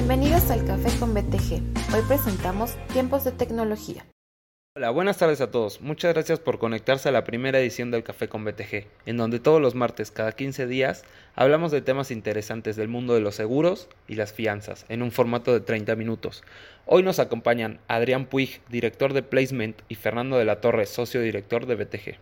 Bienvenidos 0.00 0.50
al 0.50 0.64
Café 0.64 0.88
con 0.98 1.12
BTG. 1.12 1.60
Hoy 1.94 2.00
presentamos 2.08 2.74
Tiempos 2.90 3.24
de 3.24 3.32
Tecnología. 3.32 4.06
Hola, 4.74 4.88
buenas 4.88 5.18
tardes 5.18 5.42
a 5.42 5.50
todos. 5.50 5.82
Muchas 5.82 6.14
gracias 6.14 6.40
por 6.40 6.58
conectarse 6.58 7.10
a 7.10 7.12
la 7.12 7.22
primera 7.22 7.60
edición 7.60 7.90
del 7.90 8.02
Café 8.02 8.26
con 8.26 8.42
BTG, 8.42 8.86
en 9.04 9.18
donde 9.18 9.40
todos 9.40 9.60
los 9.60 9.74
martes, 9.74 10.10
cada 10.10 10.32
15 10.32 10.66
días, 10.66 11.04
hablamos 11.34 11.70
de 11.70 11.82
temas 11.82 12.10
interesantes 12.10 12.76
del 12.76 12.88
mundo 12.88 13.12
de 13.12 13.20
los 13.20 13.34
seguros 13.34 13.90
y 14.08 14.14
las 14.14 14.32
fianzas, 14.32 14.86
en 14.88 15.02
un 15.02 15.12
formato 15.12 15.52
de 15.52 15.60
30 15.60 15.94
minutos. 15.96 16.44
Hoy 16.86 17.02
nos 17.02 17.18
acompañan 17.18 17.78
Adrián 17.86 18.24
Puig, 18.24 18.62
director 18.70 19.12
de 19.12 19.22
Placement, 19.22 19.82
y 19.90 19.96
Fernando 19.96 20.38
de 20.38 20.46
la 20.46 20.62
Torre, 20.62 20.86
socio 20.86 21.20
director 21.20 21.66
de 21.66 21.74
BTG. 21.74 22.16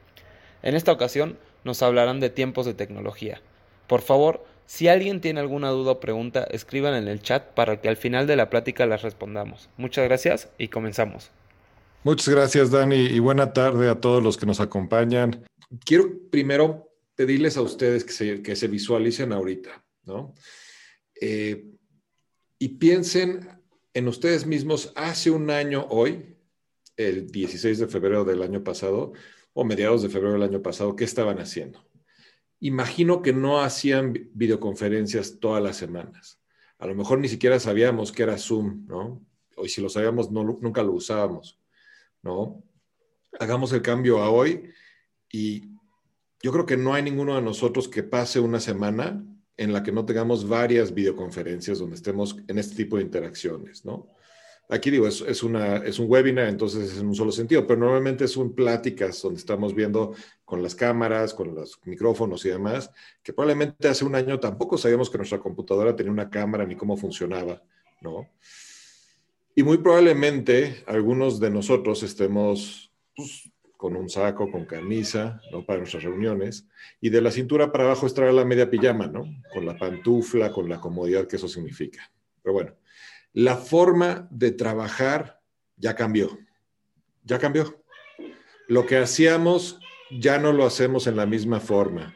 En 0.62 0.74
esta 0.74 0.90
ocasión 0.90 1.38
nos 1.62 1.80
hablarán 1.84 2.18
de 2.18 2.28
tiempos 2.28 2.66
de 2.66 2.74
tecnología. 2.74 3.40
Por 3.86 4.02
favor, 4.02 4.44
si 4.68 4.86
alguien 4.86 5.22
tiene 5.22 5.40
alguna 5.40 5.70
duda 5.70 5.92
o 5.92 5.98
pregunta, 5.98 6.44
escriban 6.44 6.92
en 6.92 7.08
el 7.08 7.22
chat 7.22 7.54
para 7.54 7.80
que 7.80 7.88
al 7.88 7.96
final 7.96 8.26
de 8.26 8.36
la 8.36 8.50
plática 8.50 8.84
las 8.84 9.00
respondamos. 9.00 9.70
Muchas 9.78 10.04
gracias 10.04 10.50
y 10.58 10.68
comenzamos. 10.68 11.30
Muchas 12.04 12.28
gracias, 12.28 12.70
Dani, 12.70 13.06
y 13.06 13.18
buena 13.18 13.54
tarde 13.54 13.88
a 13.88 13.94
todos 13.94 14.22
los 14.22 14.36
que 14.36 14.44
nos 14.44 14.60
acompañan. 14.60 15.42
Quiero 15.86 16.10
primero 16.30 16.92
pedirles 17.14 17.56
a 17.56 17.62
ustedes 17.62 18.04
que 18.04 18.56
se, 18.56 18.68
visualicen 18.68 19.32
ahorita, 19.32 19.82
¿no? 20.04 20.34
Eh, 21.18 21.64
y 22.58 22.68
piensen 22.68 23.48
en 23.94 24.06
ustedes 24.06 24.44
mismos 24.44 24.92
hace 24.96 25.30
un 25.30 25.48
año 25.48 25.86
hoy, 25.88 26.36
el 26.98 27.30
16 27.30 27.78
de 27.78 27.86
febrero 27.86 28.26
del 28.26 28.42
año 28.42 28.62
pasado, 28.62 29.14
o 29.54 29.64
mediados 29.64 30.02
de 30.02 30.10
febrero 30.10 30.34
del 30.34 30.42
año 30.42 30.60
pasado, 30.60 30.94
¿qué 30.94 31.04
estaban 31.04 31.38
haciendo? 31.38 31.87
Imagino 32.60 33.22
que 33.22 33.32
no 33.32 33.60
hacían 33.60 34.30
videoconferencias 34.34 35.38
todas 35.38 35.62
las 35.62 35.76
semanas. 35.76 36.40
A 36.78 36.86
lo 36.86 36.94
mejor 36.94 37.18
ni 37.18 37.28
siquiera 37.28 37.58
sabíamos 37.58 38.12
que 38.12 38.22
era 38.22 38.38
Zoom, 38.38 38.86
¿no? 38.86 39.24
O 39.56 39.66
si 39.66 39.80
lo 39.80 39.88
sabíamos, 39.88 40.30
no, 40.30 40.44
nunca 40.44 40.82
lo 40.82 40.92
usábamos, 40.92 41.58
¿no? 42.22 42.62
Hagamos 43.38 43.72
el 43.72 43.82
cambio 43.82 44.18
a 44.22 44.30
hoy 44.30 44.70
y 45.30 45.64
yo 46.40 46.52
creo 46.52 46.66
que 46.66 46.76
no 46.76 46.94
hay 46.94 47.02
ninguno 47.02 47.34
de 47.34 47.42
nosotros 47.42 47.88
que 47.88 48.02
pase 48.02 48.40
una 48.40 48.60
semana 48.60 49.24
en 49.56 49.72
la 49.72 49.82
que 49.82 49.90
no 49.90 50.04
tengamos 50.04 50.48
varias 50.48 50.94
videoconferencias 50.94 51.80
donde 51.80 51.96
estemos 51.96 52.36
en 52.46 52.58
este 52.58 52.76
tipo 52.76 52.96
de 52.96 53.02
interacciones, 53.02 53.84
¿no? 53.84 54.08
Aquí 54.70 54.90
digo, 54.90 55.08
es, 55.08 55.42
un 55.42 55.56
webinar, 56.10 56.48
entonces 56.48 56.92
es 56.92 56.98
en 56.98 57.06
un 57.06 57.14
solo 57.14 57.32
sentido, 57.32 57.66
pero 57.66 57.80
normalmente 57.80 58.28
son 58.28 58.54
pláticas 58.54 59.22
donde 59.22 59.38
estamos 59.38 59.74
viendo 59.74 60.14
con 60.44 60.62
las 60.62 60.74
cámaras, 60.74 61.32
con 61.32 61.54
los 61.54 61.80
micrófonos 61.86 62.44
y 62.44 62.50
demás, 62.50 62.90
que 63.22 63.32
probablemente 63.32 63.88
hace 63.88 64.04
un 64.04 64.14
año 64.14 64.38
tampoco 64.38 64.76
sabíamos 64.76 65.08
que 65.08 65.16
nuestra 65.16 65.38
computadora 65.38 65.96
tenía 65.96 66.12
una 66.12 66.28
cámara 66.28 66.66
ni 66.66 66.76
cómo 66.76 66.98
funcionaba, 66.98 67.62
¿no? 68.02 68.28
Y 69.54 69.62
muy 69.62 69.78
probablemente 69.78 70.84
algunos 70.86 71.40
de 71.40 71.50
nosotros 71.50 72.02
estemos 72.02 72.92
pues, 73.16 73.50
con 73.78 73.96
un 73.96 74.10
saco, 74.10 74.50
con 74.50 74.66
camisa, 74.66 75.40
¿no? 75.50 75.64
Para 75.64 75.78
nuestras 75.78 76.02
reuniones, 76.02 76.66
y 77.00 77.08
de 77.08 77.22
la 77.22 77.30
cintura 77.30 77.72
para 77.72 77.84
abajo 77.84 78.06
estará 78.06 78.30
la 78.32 78.44
media 78.44 78.68
pijama, 78.68 79.06
¿no? 79.06 79.24
Con 79.54 79.64
la 79.64 79.78
pantufla, 79.78 80.52
con 80.52 80.68
la 80.68 80.78
comodidad 80.78 81.26
que 81.26 81.36
eso 81.36 81.48
significa. 81.48 82.12
Pero 82.42 82.52
bueno, 82.52 82.74
la 83.32 83.56
forma 83.56 84.28
de 84.30 84.52
trabajar 84.52 85.40
ya 85.76 85.94
cambió. 85.94 86.38
Ya 87.24 87.38
cambió. 87.38 87.82
Lo 88.68 88.86
que 88.86 88.98
hacíamos 88.98 89.78
ya 90.10 90.38
no 90.38 90.52
lo 90.52 90.64
hacemos 90.64 91.06
en 91.06 91.16
la 91.16 91.26
misma 91.26 91.60
forma. 91.60 92.14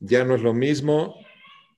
Ya 0.00 0.24
no 0.24 0.34
es 0.34 0.42
lo 0.42 0.52
mismo, 0.52 1.16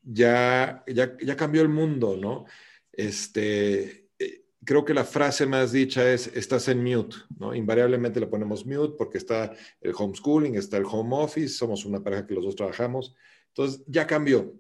ya, 0.02 0.84
ya, 0.86 1.36
cambió 1.36 1.62
el 1.62 1.68
mundo, 1.68 2.16
¿no? 2.16 2.44
Este, 2.92 4.08
eh, 4.18 4.44
creo 4.64 4.84
que 4.84 4.94
la 4.94 5.04
frase 5.04 5.46
más 5.46 5.72
dicha 5.72 6.12
es, 6.12 6.28
estás 6.28 6.68
en 6.68 6.82
mute, 6.82 7.16
¿no? 7.38 7.54
Invariablemente 7.54 8.20
le 8.20 8.26
ponemos 8.26 8.64
mute 8.64 8.94
porque 8.96 9.18
está 9.18 9.52
el 9.80 9.92
homeschooling, 9.96 10.54
está 10.54 10.76
el 10.76 10.86
home 10.86 11.16
office, 11.16 11.50
somos 11.50 11.84
una 11.84 12.02
pareja 12.02 12.26
que 12.26 12.34
los 12.34 12.44
dos 12.44 12.56
trabajamos. 12.56 13.14
Entonces, 13.48 13.84
ya 13.86 14.06
cambió, 14.06 14.54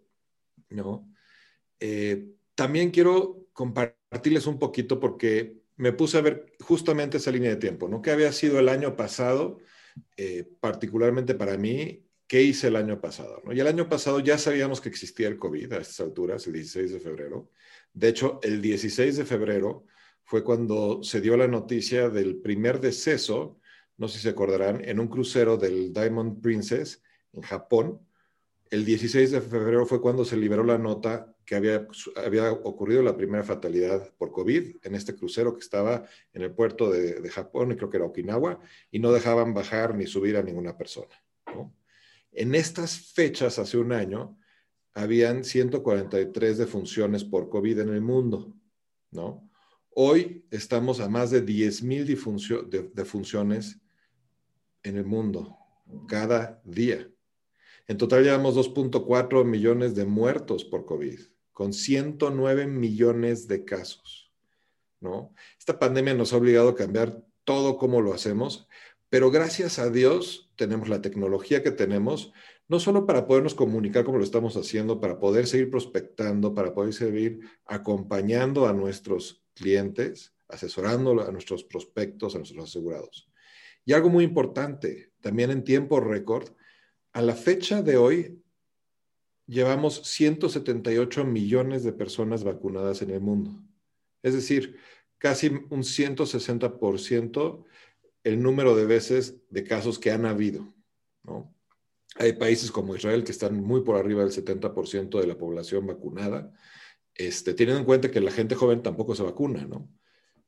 ¿no? 0.70 1.08
Eh, 1.80 2.28
también 2.54 2.90
quiero 2.90 3.45
compartirles 3.56 4.46
un 4.46 4.58
poquito 4.58 5.00
porque 5.00 5.56
me 5.76 5.94
puse 5.94 6.18
a 6.18 6.20
ver 6.20 6.52
justamente 6.60 7.16
esa 7.16 7.30
línea 7.30 7.50
de 7.50 7.56
tiempo, 7.56 7.88
¿no? 7.88 8.02
¿Qué 8.02 8.10
había 8.10 8.30
sido 8.32 8.58
el 8.58 8.68
año 8.68 8.96
pasado, 8.96 9.58
eh, 10.18 10.46
particularmente 10.60 11.34
para 11.34 11.56
mí? 11.56 12.04
¿Qué 12.26 12.42
hice 12.42 12.68
el 12.68 12.76
año 12.76 13.00
pasado? 13.00 13.40
¿no? 13.44 13.54
Y 13.54 13.60
el 13.60 13.66
año 13.66 13.88
pasado 13.88 14.20
ya 14.20 14.36
sabíamos 14.36 14.82
que 14.82 14.90
existía 14.90 15.28
el 15.28 15.38
COVID 15.38 15.72
a 15.72 15.78
estas 15.78 16.00
alturas, 16.00 16.46
el 16.46 16.52
16 16.52 16.92
de 16.92 17.00
febrero. 17.00 17.50
De 17.94 18.08
hecho, 18.08 18.40
el 18.42 18.60
16 18.60 19.16
de 19.16 19.24
febrero 19.24 19.86
fue 20.24 20.44
cuando 20.44 21.02
se 21.02 21.22
dio 21.22 21.34
la 21.38 21.48
noticia 21.48 22.10
del 22.10 22.36
primer 22.36 22.78
deceso, 22.78 23.58
no 23.96 24.06
sé 24.06 24.18
si 24.18 24.24
se 24.24 24.30
acordarán, 24.30 24.86
en 24.86 25.00
un 25.00 25.08
crucero 25.08 25.56
del 25.56 25.94
Diamond 25.94 26.42
Princess 26.42 27.02
en 27.32 27.40
Japón. 27.40 28.06
El 28.70 28.84
16 28.84 29.30
de 29.30 29.40
febrero 29.40 29.86
fue 29.86 30.00
cuando 30.00 30.24
se 30.24 30.36
liberó 30.36 30.64
la 30.64 30.78
nota 30.78 31.32
que 31.44 31.54
había, 31.54 31.86
había 32.16 32.50
ocurrido 32.50 33.02
la 33.02 33.16
primera 33.16 33.44
fatalidad 33.44 34.12
por 34.18 34.32
COVID 34.32 34.76
en 34.82 34.94
este 34.94 35.14
crucero 35.14 35.54
que 35.54 35.60
estaba 35.60 36.04
en 36.32 36.42
el 36.42 36.52
puerto 36.52 36.90
de, 36.90 37.28
Japón, 37.30 37.70
y 37.70 37.76
creo 37.76 37.88
que 37.88 37.98
era 37.98 38.06
Okinawa, 38.06 38.60
y 38.90 38.98
no 38.98 39.12
dejaban 39.12 39.54
bajar 39.54 39.94
ni 39.94 40.06
subir 40.06 40.36
a 40.36 40.42
ninguna 40.42 40.76
persona. 40.76 41.14
En 42.32 42.54
estas 42.54 43.12
fechas, 43.12 43.58
hace 43.58 43.78
un 43.78 43.92
año, 43.92 44.36
habían 44.92 45.44
143 45.44 46.58
defunciones 46.58 47.22
por 47.22 47.48
COVID 47.48 47.80
en 47.80 47.90
el 47.90 48.00
mundo. 48.00 48.52
¿no? 49.12 49.48
Hoy 49.90 50.44
estamos 50.50 51.00
a 51.00 51.08
más 51.08 51.30
de 51.30 51.44
10.000 51.44 52.92
defunciones 52.92 53.80
en 54.82 54.96
el 54.96 55.04
mundo 55.04 55.56
cada 56.08 56.60
día. 56.64 57.08
En 57.88 57.98
total 57.98 58.24
llevamos 58.24 58.56
2.4 58.56 59.44
millones 59.44 59.94
de 59.94 60.06
muertos 60.06 60.64
por 60.64 60.86
COVID 60.86 61.20
con 61.52 61.72
109 61.72 62.66
millones 62.66 63.48
de 63.48 63.64
casos. 63.64 64.30
¿no? 65.00 65.32
Esta 65.58 65.78
pandemia 65.78 66.14
nos 66.14 66.32
ha 66.32 66.36
obligado 66.36 66.70
a 66.70 66.74
cambiar 66.74 67.22
todo 67.44 67.78
como 67.78 68.00
lo 68.00 68.12
hacemos, 68.12 68.68
pero 69.08 69.30
gracias 69.30 69.78
a 69.78 69.88
Dios 69.88 70.50
tenemos 70.56 70.88
la 70.88 71.00
tecnología 71.00 71.62
que 71.62 71.70
tenemos, 71.70 72.32
no 72.68 72.80
solo 72.80 73.06
para 73.06 73.26
podernos 73.26 73.54
comunicar 73.54 74.04
como 74.04 74.18
lo 74.18 74.24
estamos 74.24 74.56
haciendo, 74.56 75.00
para 75.00 75.20
poder 75.20 75.46
seguir 75.46 75.70
prospectando, 75.70 76.54
para 76.54 76.74
poder 76.74 76.92
seguir 76.92 77.40
acompañando 77.64 78.66
a 78.66 78.72
nuestros 78.72 79.44
clientes, 79.54 80.34
asesorando 80.48 81.22
a 81.22 81.30
nuestros 81.30 81.62
prospectos, 81.62 82.34
a 82.34 82.38
nuestros 82.38 82.64
asegurados. 82.64 83.30
Y 83.84 83.92
algo 83.92 84.10
muy 84.10 84.24
importante, 84.24 85.12
también 85.20 85.52
en 85.52 85.62
tiempo 85.62 86.00
récord, 86.00 86.50
a 87.16 87.22
la 87.22 87.34
fecha 87.34 87.80
de 87.80 87.96
hoy 87.96 88.44
llevamos 89.46 90.02
178 90.04 91.24
millones 91.24 91.82
de 91.82 91.94
personas 91.94 92.44
vacunadas 92.44 93.00
en 93.00 93.08
el 93.08 93.22
mundo. 93.22 93.58
Es 94.22 94.34
decir, 94.34 94.76
casi 95.16 95.46
un 95.46 95.82
160% 95.82 97.64
el 98.22 98.42
número 98.42 98.76
de 98.76 98.84
veces 98.84 99.40
de 99.48 99.64
casos 99.64 99.98
que 99.98 100.10
han 100.10 100.26
habido. 100.26 100.74
Hay 102.16 102.34
países 102.34 102.70
como 102.70 102.94
Israel 102.94 103.24
que 103.24 103.32
están 103.32 103.62
muy 103.62 103.80
por 103.80 103.96
arriba 103.96 104.22
del 104.22 104.32
70% 104.32 105.18
de 105.18 105.26
la 105.26 105.38
población 105.38 105.86
vacunada, 105.86 106.52
este, 107.14 107.54
teniendo 107.54 107.80
en 107.80 107.86
cuenta 107.86 108.10
que 108.10 108.20
la 108.20 108.30
gente 108.30 108.56
joven 108.56 108.82
tampoco 108.82 109.14
se 109.14 109.22
vacuna, 109.22 109.66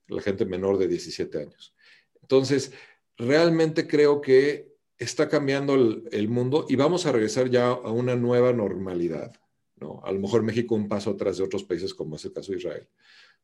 la 0.09 0.21
gente 0.21 0.45
menor 0.45 0.77
de 0.77 0.87
17 0.87 1.39
años. 1.39 1.75
Entonces, 2.21 2.73
realmente 3.17 3.89
creo 3.89 4.21
que 4.21 4.69
está 4.99 5.29
cambiando 5.29 5.75
el, 5.75 6.29
mundo 6.29 6.67
y 6.69 6.77
vamos 6.77 7.07
a 7.07 7.13
regresar 7.13 7.49
ya 7.49 7.69
a 7.69 7.91
una 7.91 8.17
nueva 8.17 8.53
normalidad. 8.53 9.33
¿no? 9.77 10.01
A 10.05 10.13
lo 10.13 10.19
mejor 10.19 10.43
México 10.43 10.75
un 10.75 10.89
paso 10.89 11.11
atrás 11.11 11.39
de 11.39 11.45
otros 11.45 11.65
países 11.65 11.95
como 11.95 12.17
es 12.17 12.25
el 12.25 12.33
caso 12.33 12.53
de 12.53 12.59
Israel. 12.59 12.89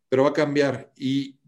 Pero 0.09 0.25
va 0.25 0.31
a 0.31 0.35
cambiar 0.35 0.93
y 0.97 1.39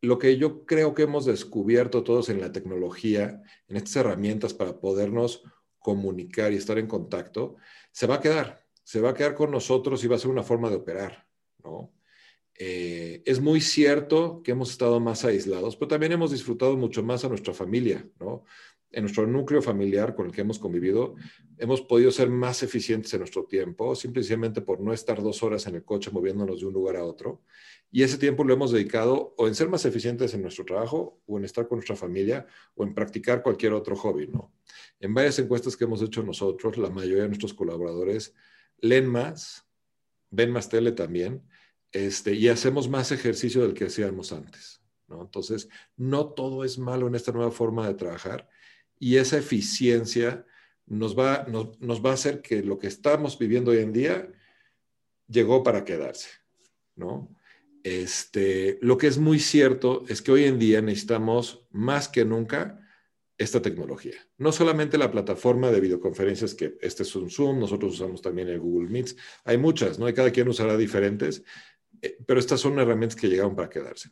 lo 0.00 0.18
que 0.18 0.36
yo 0.36 0.64
creo 0.64 0.94
que 0.94 1.02
hemos 1.02 1.24
descubierto 1.24 2.04
todos 2.04 2.28
en 2.28 2.40
la 2.40 2.52
tecnología, 2.52 3.42
en 3.66 3.76
estas 3.76 3.96
herramientas 3.96 4.54
para 4.54 4.78
podernos 4.78 5.42
comunicar 5.78 6.52
y 6.52 6.56
estar 6.56 6.78
en 6.78 6.86
contacto, 6.86 7.56
se 7.90 8.06
va 8.06 8.16
a 8.16 8.20
quedar, 8.20 8.66
se 8.84 9.00
va 9.00 9.10
a 9.10 9.14
quedar 9.14 9.34
con 9.34 9.50
nosotros 9.50 10.02
y 10.04 10.06
va 10.06 10.16
a 10.16 10.18
ser 10.18 10.30
una 10.30 10.42
forma 10.42 10.70
de 10.70 10.76
operar, 10.76 11.26
¿no? 11.62 11.92
Eh, 12.58 13.22
es 13.26 13.40
muy 13.40 13.60
cierto 13.60 14.42
que 14.42 14.52
hemos 14.52 14.70
estado 14.70 14.98
más 14.98 15.24
aislados, 15.24 15.76
pero 15.76 15.88
también 15.88 16.12
hemos 16.12 16.30
disfrutado 16.30 16.76
mucho 16.76 17.02
más 17.02 17.24
a 17.24 17.28
nuestra 17.28 17.52
familia, 17.52 18.08
¿no? 18.18 18.44
En 18.92 19.02
nuestro 19.02 19.26
núcleo 19.26 19.60
familiar 19.60 20.14
con 20.14 20.26
el 20.26 20.32
que 20.32 20.40
hemos 20.40 20.58
convivido, 20.58 21.16
hemos 21.58 21.82
podido 21.82 22.10
ser 22.10 22.30
más 22.30 22.62
eficientes 22.62 23.12
en 23.14 23.20
nuestro 23.20 23.44
tiempo, 23.44 23.94
simplemente 23.94 24.60
por 24.60 24.80
no 24.80 24.92
estar 24.92 25.22
dos 25.22 25.42
horas 25.42 25.66
en 25.66 25.74
el 25.74 25.84
coche 25.84 26.10
moviéndonos 26.10 26.60
de 26.60 26.66
un 26.66 26.72
lugar 26.72 26.96
a 26.96 27.04
otro. 27.04 27.42
Y 27.90 28.02
ese 28.02 28.18
tiempo 28.18 28.44
lo 28.44 28.54
hemos 28.54 28.72
dedicado 28.72 29.34
o 29.36 29.48
en 29.48 29.54
ser 29.54 29.68
más 29.68 29.84
eficientes 29.84 30.34
en 30.34 30.42
nuestro 30.42 30.64
trabajo, 30.64 31.20
o 31.26 31.38
en 31.38 31.44
estar 31.44 31.68
con 31.68 31.78
nuestra 31.78 31.96
familia, 31.96 32.46
o 32.74 32.84
en 32.84 32.94
practicar 32.94 33.42
cualquier 33.42 33.72
otro 33.72 33.96
hobby, 33.96 34.28
¿no? 34.28 34.52
En 35.00 35.14
varias 35.14 35.38
encuestas 35.38 35.76
que 35.76 35.84
hemos 35.84 36.02
hecho 36.02 36.22
nosotros, 36.22 36.78
la 36.78 36.90
mayoría 36.90 37.22
de 37.22 37.28
nuestros 37.28 37.54
colaboradores 37.54 38.34
leen 38.78 39.06
más, 39.06 39.66
ven 40.30 40.50
más 40.50 40.68
tele 40.68 40.92
también, 40.92 41.42
este, 41.92 42.34
y 42.34 42.48
hacemos 42.48 42.88
más 42.88 43.12
ejercicio 43.12 43.62
del 43.62 43.74
que 43.74 43.86
hacíamos 43.86 44.32
antes. 44.32 44.82
¿no? 45.08 45.22
Entonces, 45.22 45.68
no 45.96 46.32
todo 46.32 46.64
es 46.64 46.78
malo 46.78 47.06
en 47.06 47.14
esta 47.14 47.32
nueva 47.32 47.50
forma 47.50 47.86
de 47.86 47.94
trabajar 47.94 48.48
y 48.98 49.16
esa 49.16 49.38
eficiencia 49.38 50.44
nos 50.86 51.18
va, 51.18 51.44
nos, 51.48 51.78
nos 51.80 52.04
va 52.04 52.10
a 52.10 52.14
hacer 52.14 52.42
que 52.42 52.62
lo 52.62 52.78
que 52.78 52.86
estamos 52.86 53.38
viviendo 53.38 53.72
hoy 53.72 53.78
en 53.78 53.92
día 53.92 54.30
llegó 55.28 55.62
para 55.62 55.84
quedarse. 55.84 56.28
¿no? 56.96 57.34
Este, 57.82 58.78
lo 58.82 58.98
que 58.98 59.06
es 59.06 59.18
muy 59.18 59.38
cierto 59.38 60.04
es 60.08 60.20
que 60.20 60.32
hoy 60.32 60.44
en 60.44 60.58
día 60.58 60.82
necesitamos 60.82 61.66
más 61.70 62.08
que 62.08 62.24
nunca 62.24 62.80
esta 63.38 63.60
tecnología. 63.60 64.16
No 64.38 64.50
solamente 64.50 64.98
la 64.98 65.10
plataforma 65.10 65.70
de 65.70 65.80
videoconferencias, 65.80 66.54
que 66.54 66.76
este 66.80 67.02
es 67.02 67.14
un 67.14 67.30
Zoom, 67.30 67.60
nosotros 67.60 67.94
usamos 67.94 68.22
también 68.22 68.48
el 68.48 68.58
Google 68.58 68.88
Meets, 68.88 69.14
hay 69.44 69.58
muchas, 69.58 69.98
¿no? 69.98 70.08
Y 70.08 70.14
cada 70.14 70.30
quien 70.30 70.48
usará 70.48 70.76
diferentes, 70.76 71.44
eh, 72.00 72.16
pero 72.26 72.40
estas 72.40 72.60
son 72.60 72.78
herramientas 72.78 73.20
que 73.20 73.28
llegaron 73.28 73.54
para 73.54 73.68
quedarse. 73.68 74.10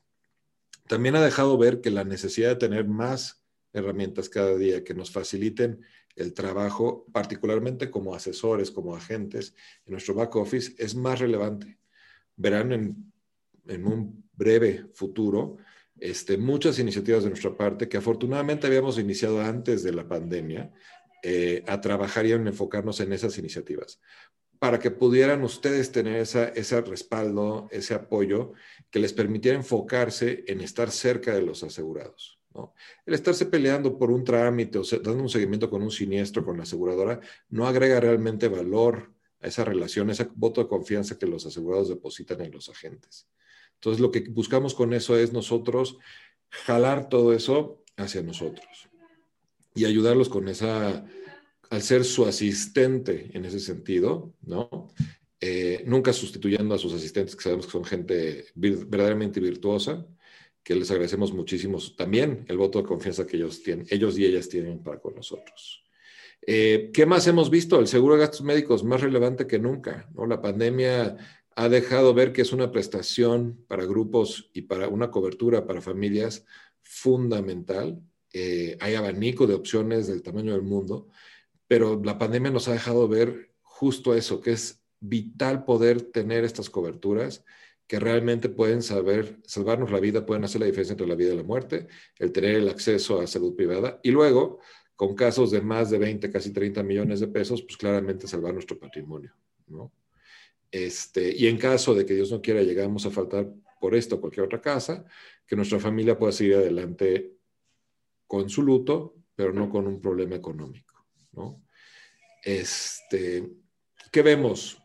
También 0.87 1.17
ha 1.17 1.25
dejado 1.25 1.57
ver 1.57 1.81
que 1.81 1.91
la 1.91 2.05
necesidad 2.05 2.51
de 2.51 2.57
tener 2.57 2.87
más 2.87 3.44
herramientas 3.75 4.29
cada 4.29 4.57
día 4.57 4.85
que 4.85 4.95
nos 4.95 5.11
faciliten 5.11 5.81
el 6.17 6.33
trabajo, 6.33 7.07
particularmente 7.13 7.91
como 7.91 8.15
asesores, 8.15 8.71
como 8.71 8.95
agentes 8.95 9.55
en 9.85 9.93
nuestro 9.93 10.15
back 10.15 10.37
office, 10.37 10.75
es 10.79 10.95
más 10.95 11.19
relevante. 11.19 11.79
Verán 12.37 12.73
en, 12.73 13.13
en 13.67 13.87
un 13.87 14.25
breve 14.33 14.87
futuro 14.95 15.59
este, 15.99 16.37
muchas 16.37 16.79
iniciativas 16.79 17.25
de 17.25 17.31
nuestra 17.31 17.57
parte 17.57 17.89
que 17.89 17.97
afortunadamente 17.97 18.67
habíamos 18.67 18.99
iniciado 18.99 19.41
antes 19.41 19.83
de 19.83 19.93
la 19.93 20.09
pandemia 20.09 20.73
eh, 21.23 21.63
a 21.67 21.81
trabajar 21.81 22.27
y 22.27 22.33
a 22.33 22.37
enfocarnos 22.37 23.01
en 23.01 23.13
esas 23.13 23.39
iniciativas 23.39 24.01
para 24.59 24.79
que 24.79 24.91
pudieran 24.91 25.43
ustedes 25.43 25.93
tener 25.93 26.17
esa, 26.17 26.49
ese 26.49 26.81
respaldo, 26.81 27.69
ese 27.71 27.95
apoyo 27.95 28.53
que 28.91 28.99
les 28.99 29.13
permitiera 29.13 29.59
enfocarse 29.59 30.45
en 30.47 30.61
estar 30.61 30.91
cerca 30.91 31.35
de 31.35 31.43
los 31.43 31.63
asegurados. 31.63 32.39
El 33.07 33.15
estarse 33.15 33.47
peleando 33.47 33.99
por 33.99 34.11
un 34.11 34.25
trámite 34.25 34.79
o 34.79 34.83
dando 34.85 35.23
un 35.23 35.29
seguimiento 35.29 35.69
con 35.71 35.83
un 35.83 35.91
siniestro, 35.91 36.45
con 36.45 36.57
la 36.57 36.63
aseguradora, 36.63 37.21
no 37.49 37.67
agrega 37.67 38.01
realmente 38.01 38.49
valor 38.49 39.13
a 39.41 39.49
esa 39.49 39.65
relación, 39.65 40.09
a 40.09 40.13
ese 40.13 40.29
voto 40.35 40.63
de 40.63 40.69
confianza 40.69 41.19
que 41.19 41.27
los 41.27 41.47
asegurados 41.47 41.89
depositan 41.89 42.41
en 42.41 42.53
los 42.53 42.69
agentes. 42.69 43.29
Entonces, 43.75 44.01
lo 44.01 44.11
que 44.11 44.21
buscamos 44.31 44.75
con 44.75 44.95
eso 44.95 45.17
es 45.19 45.33
nosotros 45.33 45.99
jalar 46.49 47.09
todo 47.09 47.33
eso 47.33 47.83
hacia 47.97 48.23
nosotros 48.23 48.89
y 49.75 49.85
ayudarlos 49.85 50.29
con 50.29 50.49
esa, 50.49 51.05
al 51.71 51.83
ser 51.83 52.05
su 52.05 52.25
asistente 52.25 53.31
en 53.35 53.45
ese 53.45 53.61
sentido, 53.61 54.33
¿no? 54.43 54.89
Eh, 55.41 55.83
nunca 55.87 56.13
sustituyendo 56.13 56.75
a 56.75 56.79
sus 56.79 56.95
asistentes, 56.95 57.37
que 57.37 57.43
sabemos 57.43 57.67
que 57.67 57.73
son 57.73 57.85
gente 57.85 58.47
verdaderamente 58.55 59.41
virtuosa, 59.41 60.07
que 60.65 60.75
les 60.75 60.91
agradecemos 60.91 61.33
muchísimo 61.33 61.79
también 61.97 62.47
el 62.49 62.57
voto 62.57 62.81
de 62.81 62.89
confianza 62.89 63.27
que 63.27 63.37
ellos 63.37 63.63
tienen, 63.63 63.87
ellos 63.91 64.19
y 64.19 64.25
ellas 64.25 64.49
tienen 64.49 64.83
para 64.83 64.99
con 64.99 65.15
nosotros. 65.15 65.85
Eh, 66.47 66.91
¿Qué 66.93 67.07
más 67.07 67.27
hemos 67.27 67.51
visto? 67.51 67.79
El 67.79 67.87
seguro 67.87 68.15
de 68.15 68.21
gastos 68.21 68.43
médicos 68.43 68.83
más 68.83 69.03
relevante 69.03 69.47
que 69.47 69.59
nunca, 69.59 70.09
¿no? 70.15 70.27
La 70.27 70.41
pandemia 70.41 71.17
ha 71.55 71.69
dejado 71.69 72.15
ver 72.15 72.33
que 72.33 72.43
es 72.43 72.53
una 72.53 72.73
prestación 72.73 73.65
para 73.69 73.85
grupos 73.85 74.51
y 74.55 74.63
para 74.63 74.89
una 74.89 75.11
cobertura 75.11 75.67
para 75.67 75.81
familias 75.81 76.45
fundamental. 76.83 78.01
Eh, 78.33 78.77
hay 78.81 78.95
abanico 78.95 79.47
de 79.47 79.55
opciones 79.55 80.07
del 80.07 80.23
tamaño 80.23 80.53
del 80.53 80.63
mundo, 80.63 81.09
pero 81.69 82.01
la 82.03 82.19
pandemia 82.19 82.51
nos 82.51 82.69
ha 82.69 82.73
dejado 82.73 83.07
ver 83.07 83.53
justo 83.63 84.15
eso, 84.15 84.41
que 84.41 84.53
es 84.53 84.83
vital 84.99 85.65
poder 85.65 86.03
tener 86.03 86.45
estas 86.45 86.71
coberturas 86.71 87.45
que 87.87 88.01
realmente 88.01 88.49
pueden 88.49 88.83
saber 88.83 89.39
salvarnos 89.45 89.91
la 89.91 90.01
vida, 90.01 90.25
pueden 90.25 90.45
hacer 90.45 90.61
la 90.61 90.67
diferencia 90.67 90.93
entre 90.93 91.07
la 91.07 91.15
vida 91.15 91.35
y 91.35 91.37
la 91.37 91.43
muerte, 91.43 91.87
el 92.19 92.33
tener 92.33 92.57
el 92.57 92.69
acceso 92.69 93.21
a 93.21 93.27
salud 93.27 93.55
privada 93.55 94.01
y 94.03 94.11
luego, 94.11 94.61
con 94.97 95.15
casos 95.15 95.51
de 95.51 95.61
más 95.61 95.91
de 95.91 95.99
20, 95.99 96.31
casi 96.31 96.53
30 96.53 96.83
millones 96.83 97.21
de 97.21 97.29
pesos, 97.29 97.63
pues 97.63 97.77
claramente 97.77 98.27
salvar 98.27 98.55
nuestro 98.55 98.79
patrimonio, 98.79 99.35
¿no? 99.67 99.93
Este, 100.71 101.33
y 101.37 101.47
en 101.47 101.57
caso 101.57 101.95
de 101.95 102.05
que 102.05 102.15
Dios 102.15 102.33
no 102.33 102.41
quiera 102.41 102.63
llegamos 102.63 103.07
a 103.07 103.11
faltar 103.11 103.49
por 103.81 103.95
esto 103.95 104.17
o 104.17 104.21
cualquier 104.21 104.47
otra 104.47 104.61
casa, 104.61 105.05
que 105.47 105.55
nuestra 105.55 105.79
familia 105.79 106.19
pueda 106.19 106.33
seguir 106.33 106.57
adelante 106.57 107.35
con 108.27 108.49
su 108.49 108.63
luto, 108.63 109.15
pero 109.37 109.53
no 109.53 109.69
con 109.69 109.87
un 109.87 110.01
problema 110.01 110.37
económico. 110.37 111.07
¿no? 111.33 111.63
Este, 112.43 113.49
¿Qué 114.11 114.23
vemos? 114.23 114.83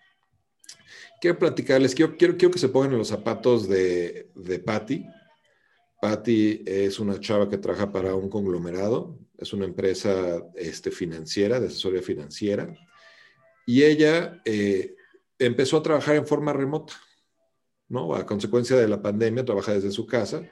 Quiero 1.22 1.38
platicarles, 1.38 1.94
quiero, 1.96 2.38
que 2.38 2.60
se 2.60 2.70
pongan 2.70 2.94
en 2.94 3.00
los 3.00 3.10
zapatos 3.10 3.68
de, 3.68 4.32
de 4.36 4.60
Patty. 4.60 5.06
Patty 6.02 6.64
es 6.66 7.00
una 7.00 7.20
chava 7.20 7.50
que 7.50 7.58
trabaja 7.58 7.92
para 7.92 8.16
un 8.16 8.30
conglomerado, 8.30 9.20
es 9.38 9.52
una 9.52 9.66
empresa 9.66 10.42
este, 10.56 10.92
financiera, 10.92 11.60
de 11.60 11.68
asesoría 11.68 12.02
financiera, 12.02 12.74
y 13.66 13.84
ella 13.84 14.42
eh, 14.46 14.96
empezó 15.38 15.78
a 15.78 15.84
trabajar 15.84 16.16
en 16.16 16.26
forma 16.26 16.54
remota, 16.54 16.94
¿no? 17.90 18.16
A 18.16 18.26
consecuencia 18.26 18.78
de 18.78 18.88
la 18.88 19.02
pandemia, 19.02 19.44
trabaja 19.44 19.74
desde 19.74 19.92
su 19.92 20.08
casa 20.08 20.50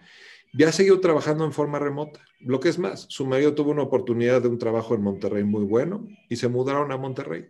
y 0.53 0.63
ha 0.63 0.71
seguido 0.71 0.99
trabajando 0.99 1.45
en 1.45 1.53
forma 1.53 1.79
remota. 1.79 2.19
Lo 2.39 2.59
que 2.59 2.69
es 2.69 2.77
más, 2.77 3.05
su 3.09 3.25
marido 3.25 3.55
tuvo 3.55 3.71
una 3.71 3.83
oportunidad 3.83 4.41
de 4.41 4.49
un 4.49 4.57
trabajo 4.57 4.95
en 4.95 5.01
Monterrey 5.01 5.43
muy 5.43 5.63
bueno 5.63 6.07
y 6.29 6.35
se 6.35 6.49
mudaron 6.49 6.91
a 6.91 6.97
Monterrey. 6.97 7.47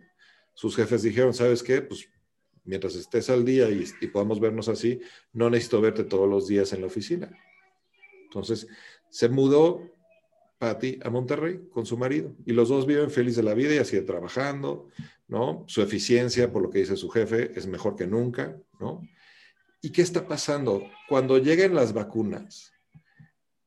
Sus 0.54 0.76
jefes 0.76 1.02
dijeron, 1.02 1.34
¿sabes 1.34 1.62
qué? 1.62 1.82
Pues 1.82 2.08
mientras 2.68 2.94
estés 2.96 3.30
al 3.30 3.46
día 3.46 3.70
y, 3.70 4.06
podamos 4.08 4.40
vernos 4.40 4.68
así, 4.68 5.00
no 5.32 5.48
necesito 5.48 5.80
verte 5.80 6.04
todos 6.04 6.28
los 6.28 6.46
días 6.46 6.70
en 6.74 6.82
la 6.82 6.88
oficina. 6.88 7.30
Entonces, 8.24 8.68
se 9.08 9.30
mudó 9.30 9.90
Patty 10.58 10.98
a 11.02 11.08
Monterrey 11.08 11.60
con 11.70 11.86
su 11.86 11.96
marido 11.96 12.36
y 12.44 12.52
los 12.52 12.68
dos 12.68 12.86
viven 12.86 13.10
felices 13.10 13.38
de 13.38 13.42
la 13.44 13.54
vida 13.54 13.74
y 13.74 13.78
así 13.78 13.98
trabajando, 14.02 14.88
¿no? 15.28 15.64
Su 15.66 15.80
eficiencia, 15.80 16.52
por 16.52 16.62
lo 16.62 16.68
que 16.68 16.80
dice 16.80 16.96
su 16.96 17.08
jefe, 17.08 17.52
es 17.58 17.66
mejor 17.66 17.96
que 17.96 18.06
nunca, 18.06 18.54
¿no? 18.78 19.00
¿Y 19.80 19.90
qué 19.90 20.02
está 20.02 20.28
pasando? 20.28 20.82
Cuando 21.08 21.38
lleguen 21.38 21.74
las 21.74 21.94
vacunas, 21.94 22.74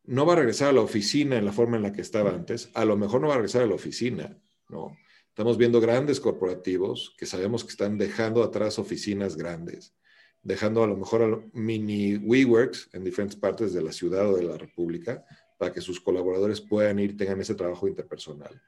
no 0.03 0.27
va 0.27 0.33
a 0.33 0.35
regresar 0.37 0.69
a 0.69 0.73
la 0.73 0.81
oficina 0.81 1.37
en 1.37 1.45
la 1.45 1.53
forma 1.53 1.77
en 1.77 1.83
la 1.83 1.91
que 1.91 2.01
estaba 2.01 2.29
antes, 2.29 2.69
a 2.75 2.85
lo 2.85 2.97
mejor 2.97 3.19
no 3.21 3.29
va 3.29 3.33
a 3.33 3.37
regresar 3.37 3.63
a 3.63 3.67
la 3.67 3.75
oficina, 3.75 4.37
¿no? 4.69 4.95
Estamos 5.31 5.57
viendo 5.57 5.79
grandes 5.79 6.19
corporativos 6.19 7.15
que 7.17 7.25
sabemos 7.25 7.63
que 7.63 7.69
están 7.69 7.97
dejando 7.97 8.43
atrás 8.43 8.77
oficinas 8.77 9.37
grandes, 9.37 9.95
dejando 10.43 10.83
a 10.83 10.87
lo 10.87 10.97
mejor 10.97 11.23
a 11.23 11.57
mini 11.57 12.17
WeWorks 12.17 12.89
en 12.91 13.05
diferentes 13.05 13.39
partes 13.39 13.71
de 13.71 13.81
la 13.81 13.93
ciudad 13.93 14.29
o 14.29 14.35
de 14.35 14.43
la 14.43 14.57
República 14.57 15.23
para 15.57 15.71
que 15.71 15.79
sus 15.79 16.01
colaboradores 16.01 16.59
puedan 16.59 16.99
ir, 16.99 17.15
tengan 17.15 17.39
ese 17.39 17.55
trabajo 17.55 17.87
interpersonal. 17.87 18.61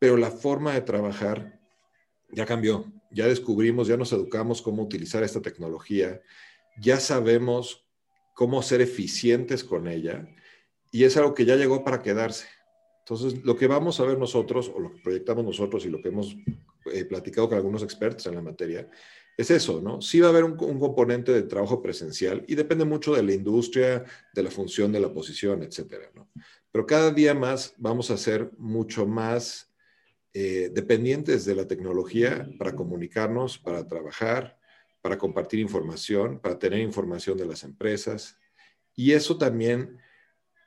Pero 0.00 0.16
la 0.16 0.32
forma 0.32 0.74
de 0.74 0.80
trabajar 0.80 1.60
ya 2.32 2.44
cambió, 2.44 2.92
ya 3.12 3.28
descubrimos, 3.28 3.86
ya 3.86 3.96
nos 3.96 4.12
educamos 4.12 4.62
cómo 4.62 4.82
utilizar 4.82 5.22
esta 5.22 5.40
tecnología, 5.40 6.20
ya 6.80 6.98
sabemos 6.98 7.86
cómo 8.34 8.62
ser 8.62 8.80
eficientes 8.80 9.62
con 9.62 9.86
ella 9.86 10.26
y 10.90 11.04
es 11.04 11.16
algo 11.16 11.34
que 11.34 11.44
ya 11.44 11.54
llegó 11.54 11.84
para 11.84 12.02
quedarse. 12.02 12.48
Entonces, 13.02 13.44
lo 13.44 13.56
que 13.56 13.66
vamos 13.66 13.98
a 13.98 14.04
ver 14.04 14.16
nosotros, 14.16 14.70
o 14.72 14.78
lo 14.78 14.92
que 14.92 15.02
proyectamos 15.02 15.44
nosotros 15.44 15.84
y 15.84 15.88
lo 15.88 16.00
que 16.00 16.08
hemos 16.08 16.36
eh, 16.92 17.04
platicado 17.04 17.48
con 17.48 17.58
algunos 17.58 17.82
expertos 17.82 18.26
en 18.26 18.36
la 18.36 18.42
materia, 18.42 18.88
es 19.36 19.50
eso, 19.50 19.80
¿no? 19.80 20.00
Sí 20.00 20.20
va 20.20 20.28
a 20.28 20.30
haber 20.30 20.44
un, 20.44 20.56
componente 20.56 21.32
de 21.32 21.42
trabajo 21.42 21.82
presencial 21.82 22.44
y 22.46 22.54
depende 22.54 22.84
mucho 22.84 23.14
de 23.14 23.24
la 23.24 23.32
industria, 23.32 24.04
de 24.32 24.42
la 24.42 24.50
función, 24.50 24.92
de 24.92 25.00
la 25.00 25.12
posición, 25.12 25.62
etcétera, 25.64 26.10
¿no? 26.14 26.30
Pero 26.70 26.86
cada 26.86 27.10
día 27.10 27.34
más 27.34 27.74
vamos 27.76 28.10
a 28.10 28.16
ser 28.16 28.52
mucho 28.56 29.04
más 29.04 29.72
eh, 30.32 30.70
dependientes 30.72 31.44
de 31.44 31.56
la 31.56 31.66
tecnología 31.66 32.48
para 32.56 32.76
comunicarnos, 32.76 33.58
para 33.58 33.86
trabajar, 33.86 34.58
para 35.00 35.18
compartir 35.18 35.58
información, 35.58 36.38
para 36.38 36.58
tener 36.58 36.80
información 36.80 37.36
de 37.36 37.46
las 37.46 37.64
empresas. 37.64 38.38
Y 38.94 39.12
eso 39.12 39.38
también 39.38 39.98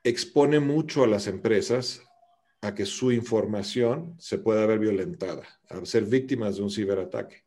expone 0.03 0.59
mucho 0.59 1.03
a 1.03 1.07
las 1.07 1.27
empresas 1.27 2.01
a 2.65 2.73
que 2.73 2.85
su 2.85 3.11
información 3.11 4.15
se 4.17 4.39
pueda 4.39 4.65
ver 4.65 4.79
violentada, 4.79 5.43
a 5.69 5.85
ser 5.85 6.05
víctimas 6.05 6.55
de 6.55 6.63
un 6.63 6.71
ciberataque. 6.71 7.45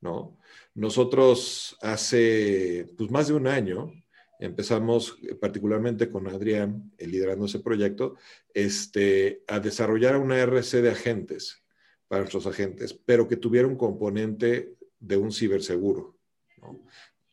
¿no? 0.00 0.38
Nosotros 0.74 1.76
hace 1.80 2.88
pues, 2.96 3.08
más 3.10 3.28
de 3.28 3.34
un 3.34 3.46
año 3.46 3.92
empezamos, 4.40 5.18
eh, 5.22 5.36
particularmente 5.36 6.10
con 6.10 6.26
Adrián, 6.26 6.92
liderando 6.98 7.46
ese 7.46 7.60
proyecto, 7.60 8.16
este, 8.52 9.44
a 9.46 9.60
desarrollar 9.60 10.16
una 10.16 10.38
RC 10.40 10.82
de 10.82 10.90
agentes 10.90 11.62
para 12.08 12.22
nuestros 12.22 12.48
agentes, 12.48 12.92
pero 12.92 13.28
que 13.28 13.36
tuviera 13.36 13.68
un 13.68 13.76
componente 13.76 14.74
de 14.98 15.16
un 15.16 15.30
ciberseguro. 15.30 16.18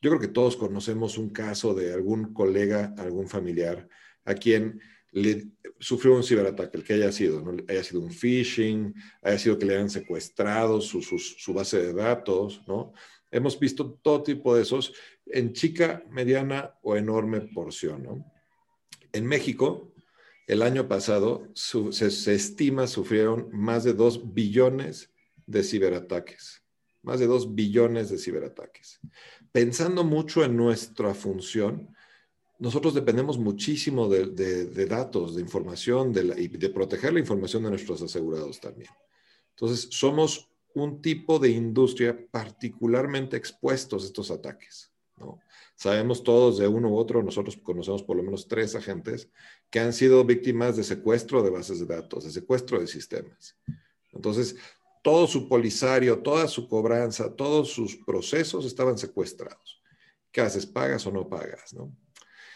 Yo 0.02 0.12
creo 0.12 0.20
que 0.20 0.28
todos 0.28 0.56
conocemos 0.56 1.18
un 1.18 1.32
caso 1.32 1.74
de 1.74 1.94
algún 1.94 2.32
colega, 2.32 2.94
algún 2.98 3.28
familiar, 3.28 3.90
a 4.24 4.36
quien 4.36 4.80
le 5.14 5.48
sufrió 5.80 6.16
un 6.16 6.24
ciberataque, 6.24 6.78
el 6.78 6.84
que 6.84 6.94
haya 6.94 7.12
sido, 7.12 7.42
¿no? 7.42 7.56
haya 7.68 7.84
sido 7.84 8.02
un 8.02 8.12
phishing, 8.12 8.94
haya 9.22 9.38
sido 9.38 9.60
que 9.60 9.66
le 9.66 9.76
hayan 9.76 9.90
secuestrado 9.90 10.82
su, 10.82 11.02
su, 11.02 11.54
base 11.54 11.82
de 11.82 11.94
datos, 11.94 12.62
¿no? 12.68 12.94
Hemos 13.30 13.60
visto 13.60 14.00
todo 14.02 14.24
tipo 14.24 14.56
de 14.56 14.64
esos 14.64 14.94
en 15.26 15.54
chica, 15.54 16.04
mediana 16.10 16.76
o 16.82 16.96
enorme 16.96 17.42
porción. 17.42 18.26
En 19.12 19.26
México, 19.26 19.94
el 20.48 20.62
año 20.62 20.88
pasado, 20.88 21.48
se, 21.54 21.92
se, 21.92 22.34
estima 22.36 22.88
sufrieron 22.88 23.50
más 23.52 23.84
de 23.84 23.94
2 23.94 24.34
billones 24.34 25.12
de 25.46 25.64
ciberataques. 25.64 26.64
Más 27.02 27.20
de 27.20 27.28
2 27.28 27.56
billones 27.56 28.10
de 28.10 28.18
ciberataques. 28.18 29.00
Pensando 29.52 30.04
mucho 30.04 30.44
en 30.44 30.56
nuestra 30.56 31.14
función, 31.14 31.94
nosotros 32.64 32.94
dependemos 32.94 33.38
muchísimo 33.38 34.08
de, 34.08 34.86
datos, 34.86 35.36
de 35.36 35.42
información 35.42 36.14
de 36.14 36.34
y 36.42 36.48
de 36.48 36.70
proteger 36.70 37.12
la 37.12 37.20
información 37.20 37.62
de 37.64 37.72
nuestros 37.72 38.02
asegurados 38.02 38.62
también. 38.62 38.90
Entonces, 39.50 39.90
somos 39.92 40.50
un 40.74 41.02
tipo 41.02 41.40
de 41.40 41.50
industria 41.50 42.18
particularmente 42.32 43.36
expuestos 43.36 44.04
a 44.04 44.06
estos 44.06 44.32
ataques. 44.32 44.94
¿no? 45.18 45.42
Sabemos 45.76 46.24
todos 46.24 46.58
de 46.58 46.70
uno 46.70 46.88
u 46.88 46.96
otro, 46.96 47.22
nosotros 47.22 47.58
conocemos 47.58 48.02
por 48.02 48.16
lo 48.16 48.24
menos 48.24 48.48
tres 48.48 48.76
agentes 48.76 49.30
que 49.70 49.82
han 49.82 49.92
sido 49.92 50.24
víctimas 50.24 50.78
de 50.78 50.86
secuestro 50.86 51.44
de 51.44 51.50
bases 51.50 51.82
de 51.82 51.86
datos, 51.86 52.24
de 52.24 52.32
secuestro 52.32 52.80
de 52.80 52.88
sistemas. 52.88 53.58
Entonces, 54.14 54.56
todo 55.04 55.28
su 55.28 55.50
polisario, 55.50 56.20
toda 56.20 56.48
su 56.48 56.70
cobranza, 56.70 57.36
todos 57.36 57.74
sus 57.74 57.98
procesos 57.98 58.64
estaban 58.64 58.98
secuestrados. 58.98 59.82
¿Qué 60.32 60.40
haces? 60.40 60.66
¿Pagas 60.66 61.06
o 61.06 61.12
no 61.12 61.28
pagas? 61.28 61.74
¿no? 61.74 61.94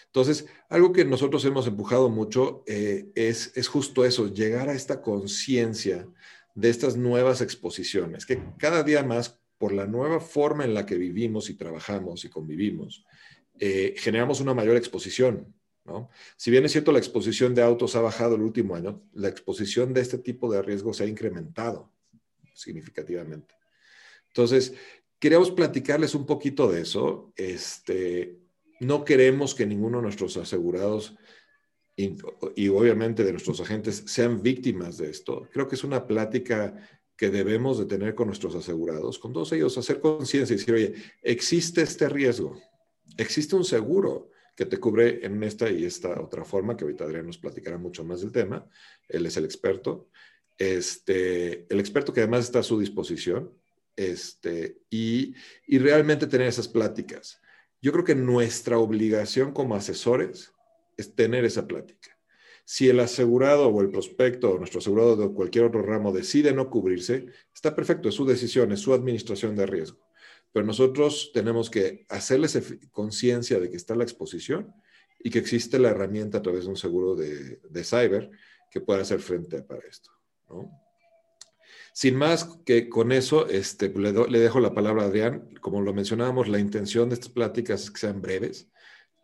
Entonces, 0.07 0.47
algo 0.69 0.93
que 0.93 1.05
nosotros 1.05 1.43
hemos 1.45 1.67
empujado 1.67 2.09
mucho 2.09 2.63
eh, 2.65 3.11
es, 3.15 3.51
es 3.55 3.67
justo 3.67 4.05
eso, 4.05 4.33
llegar 4.33 4.69
a 4.69 4.73
esta 4.73 5.01
conciencia 5.01 6.07
de 6.55 6.69
estas 6.69 6.97
nuevas 6.97 7.41
exposiciones, 7.41 8.25
que 8.25 8.41
cada 8.57 8.83
día 8.83 9.03
más, 9.03 9.39
por 9.59 9.73
la 9.73 9.85
nueva 9.85 10.19
forma 10.19 10.65
en 10.65 10.73
la 10.73 10.85
que 10.85 10.95
vivimos 10.95 11.49
y 11.49 11.55
trabajamos 11.55 12.25
y 12.25 12.29
convivimos, 12.29 13.05
eh, 13.59 13.95
generamos 13.97 14.39
una 14.39 14.53
mayor 14.53 14.75
exposición. 14.75 15.53
¿no? 15.85 16.09
Si 16.35 16.51
bien 16.51 16.65
es 16.65 16.71
cierto, 16.71 16.91
la 16.91 16.99
exposición 16.99 17.53
de 17.53 17.61
autos 17.61 17.95
ha 17.95 18.01
bajado 18.01 18.35
el 18.35 18.41
último 18.41 18.75
año, 18.75 19.03
la 19.13 19.29
exposición 19.29 19.93
de 19.93 20.01
este 20.01 20.17
tipo 20.17 20.51
de 20.51 20.61
riesgos 20.61 20.97
se 20.97 21.03
ha 21.03 21.07
incrementado 21.07 21.91
significativamente. 22.53 23.55
Entonces, 24.27 24.73
queríamos 25.19 25.51
platicarles 25.51 26.15
un 26.15 26.25
poquito 26.25 26.71
de 26.71 26.81
eso. 26.81 27.31
Este, 27.35 28.37
no 28.79 29.03
queremos 29.03 29.55
que 29.55 29.65
ninguno 29.65 29.97
de 29.97 30.03
nuestros 30.03 30.37
asegurados 30.37 31.15
y, 31.95 32.69
obviamente 32.69 33.23
de 33.23 33.31
nuestros 33.31 33.59
agentes 33.59 34.03
sean 34.05 34.43
víctimas 34.43 34.97
de 34.97 35.09
esto. 35.09 35.47
Creo 35.51 35.67
que 35.67 35.75
es 35.75 35.83
una 35.83 36.05
plática 36.05 36.75
que 37.15 37.29
debemos 37.31 37.79
de 37.79 37.85
tener 37.85 38.13
con 38.13 38.27
nuestros 38.27 38.55
asegurados, 38.55 39.17
con 39.17 39.33
todos 39.33 39.51
ellos, 39.53 39.77
hacer 39.77 39.99
conciencia 39.99 40.53
y 40.53 40.57
decir, 40.57 40.73
oye, 40.75 40.93
existe 41.23 41.81
este 41.81 42.07
riesgo, 42.07 42.61
existe 43.17 43.55
un 43.55 43.65
seguro 43.65 44.29
que 44.55 44.67
te 44.67 44.77
cubre 44.77 45.25
en 45.25 45.41
esta 45.43 45.69
y 45.71 45.85
esta 45.85 46.21
otra 46.21 46.45
forma, 46.45 46.77
que 46.77 46.83
ahorita 46.83 47.05
Adrián 47.05 47.25
nos 47.25 47.39
platicará 47.39 47.79
mucho 47.79 48.03
más 48.03 48.21
del 48.21 48.31
tema, 48.31 48.67
él 49.09 49.25
es 49.25 49.35
el 49.37 49.45
experto, 49.45 50.09
este, 50.59 51.65
el 51.73 51.79
experto 51.79 52.13
que 52.13 52.21
además 52.21 52.45
está 52.45 52.59
a 52.59 52.63
su 52.63 52.79
disposición, 52.79 53.51
este, 53.95 54.81
y, 54.91 55.33
y 55.65 55.79
realmente 55.79 56.27
tener 56.27 56.47
esas 56.47 56.67
pláticas. 56.67 57.41
Yo 57.81 57.91
creo 57.91 58.03
que 58.03 58.15
nuestra 58.15 58.79
obligación 58.79 59.53
como 59.53 59.75
asesores 59.75 60.53
es 60.97 61.15
tener 61.15 61.45
esa 61.45 61.67
plática. 61.67 62.17
Si 62.65 62.89
el 62.89 62.99
asegurado 62.99 63.69
o 63.69 63.81
el 63.81 63.89
prospecto 63.89 64.51
o 64.51 64.57
nuestro 64.57 64.79
asegurado 64.79 65.15
de 65.15 65.33
cualquier 65.33 65.65
otro 65.65 65.81
ramo 65.83 66.11
decide 66.11 66.53
no 66.53 66.69
cubrirse, 66.69 67.27
está 67.53 67.75
perfecto, 67.75 68.09
es 68.09 68.15
su 68.15 68.25
decisión, 68.25 68.71
es 68.71 68.81
su 68.81 68.93
administración 68.93 69.55
de 69.55 69.65
riesgo. 69.65 70.05
Pero 70.51 70.65
nosotros 70.65 71.31
tenemos 71.33 71.69
que 71.69 72.05
hacerles 72.09 72.61
conciencia 72.91 73.59
de 73.59 73.69
que 73.69 73.77
está 73.77 73.95
la 73.95 74.03
exposición 74.03 74.73
y 75.19 75.29
que 75.29 75.39
existe 75.39 75.79
la 75.79 75.89
herramienta 75.89 76.39
a 76.39 76.41
través 76.41 76.65
de 76.65 76.71
un 76.71 76.77
seguro 76.77 77.15
de, 77.15 77.61
de 77.69 77.83
cyber 77.83 78.31
que 78.69 78.81
pueda 78.81 79.01
hacer 79.01 79.19
frente 79.19 79.61
para 79.61 79.87
esto. 79.87 80.11
Sin 81.97 82.15
más 82.15 82.45
que 82.63 82.89
con 82.89 83.11
eso, 83.11 83.49
este, 83.49 83.89
le, 83.89 84.11
le, 84.11 84.39
dejo 84.39 84.59
la 84.59 84.75
palabra 84.75 85.01
a 85.01 85.05
Adrián. 85.07 85.49
Como 85.61 85.81
lo 85.81 85.95
mencionábamos, 85.95 86.47
la 86.47 86.59
intención 86.59 87.09
de 87.09 87.15
estas 87.15 87.31
pláticas 87.31 87.81
es 87.81 87.89
que 87.89 87.97
sean 87.97 88.21
breves, 88.21 88.69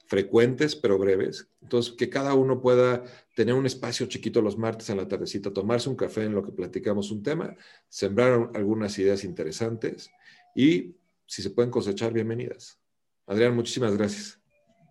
frecuentes 0.08 0.75
pero 0.75 0.98
breves. 0.98 1.48
Entonces, 1.62 1.94
que 1.94 2.10
cada 2.10 2.34
uno 2.34 2.62
pueda 2.62 3.03
tener 3.36 3.53
un 3.53 3.68
espacio 3.68 4.08
chiquito 4.08 4.42
los 4.42 4.58
martes 4.58 4.89
en 4.89 4.98
la 4.98 5.08
tardecita, 5.08 5.53
tomarse 5.53 5.88
un 5.88 5.96
café 5.96 6.24
en 6.24 6.34
lo 6.34 6.44
que 6.44 6.51
platicamos 6.51 7.12
un 7.12 7.22
tema, 7.22 7.56
sembrar 7.89 8.50
algunas 8.56 8.98
ideas 8.98 9.24
interesantes 9.24 10.10
y 10.56 10.96
si 11.27 11.44
se 11.44 11.51
pueden 11.51 11.70
cosechar, 11.70 12.12
bienvenidas. 12.12 12.80
Adrián, 13.27 13.53
muchísimas 13.53 13.96
gracias. 13.96 14.42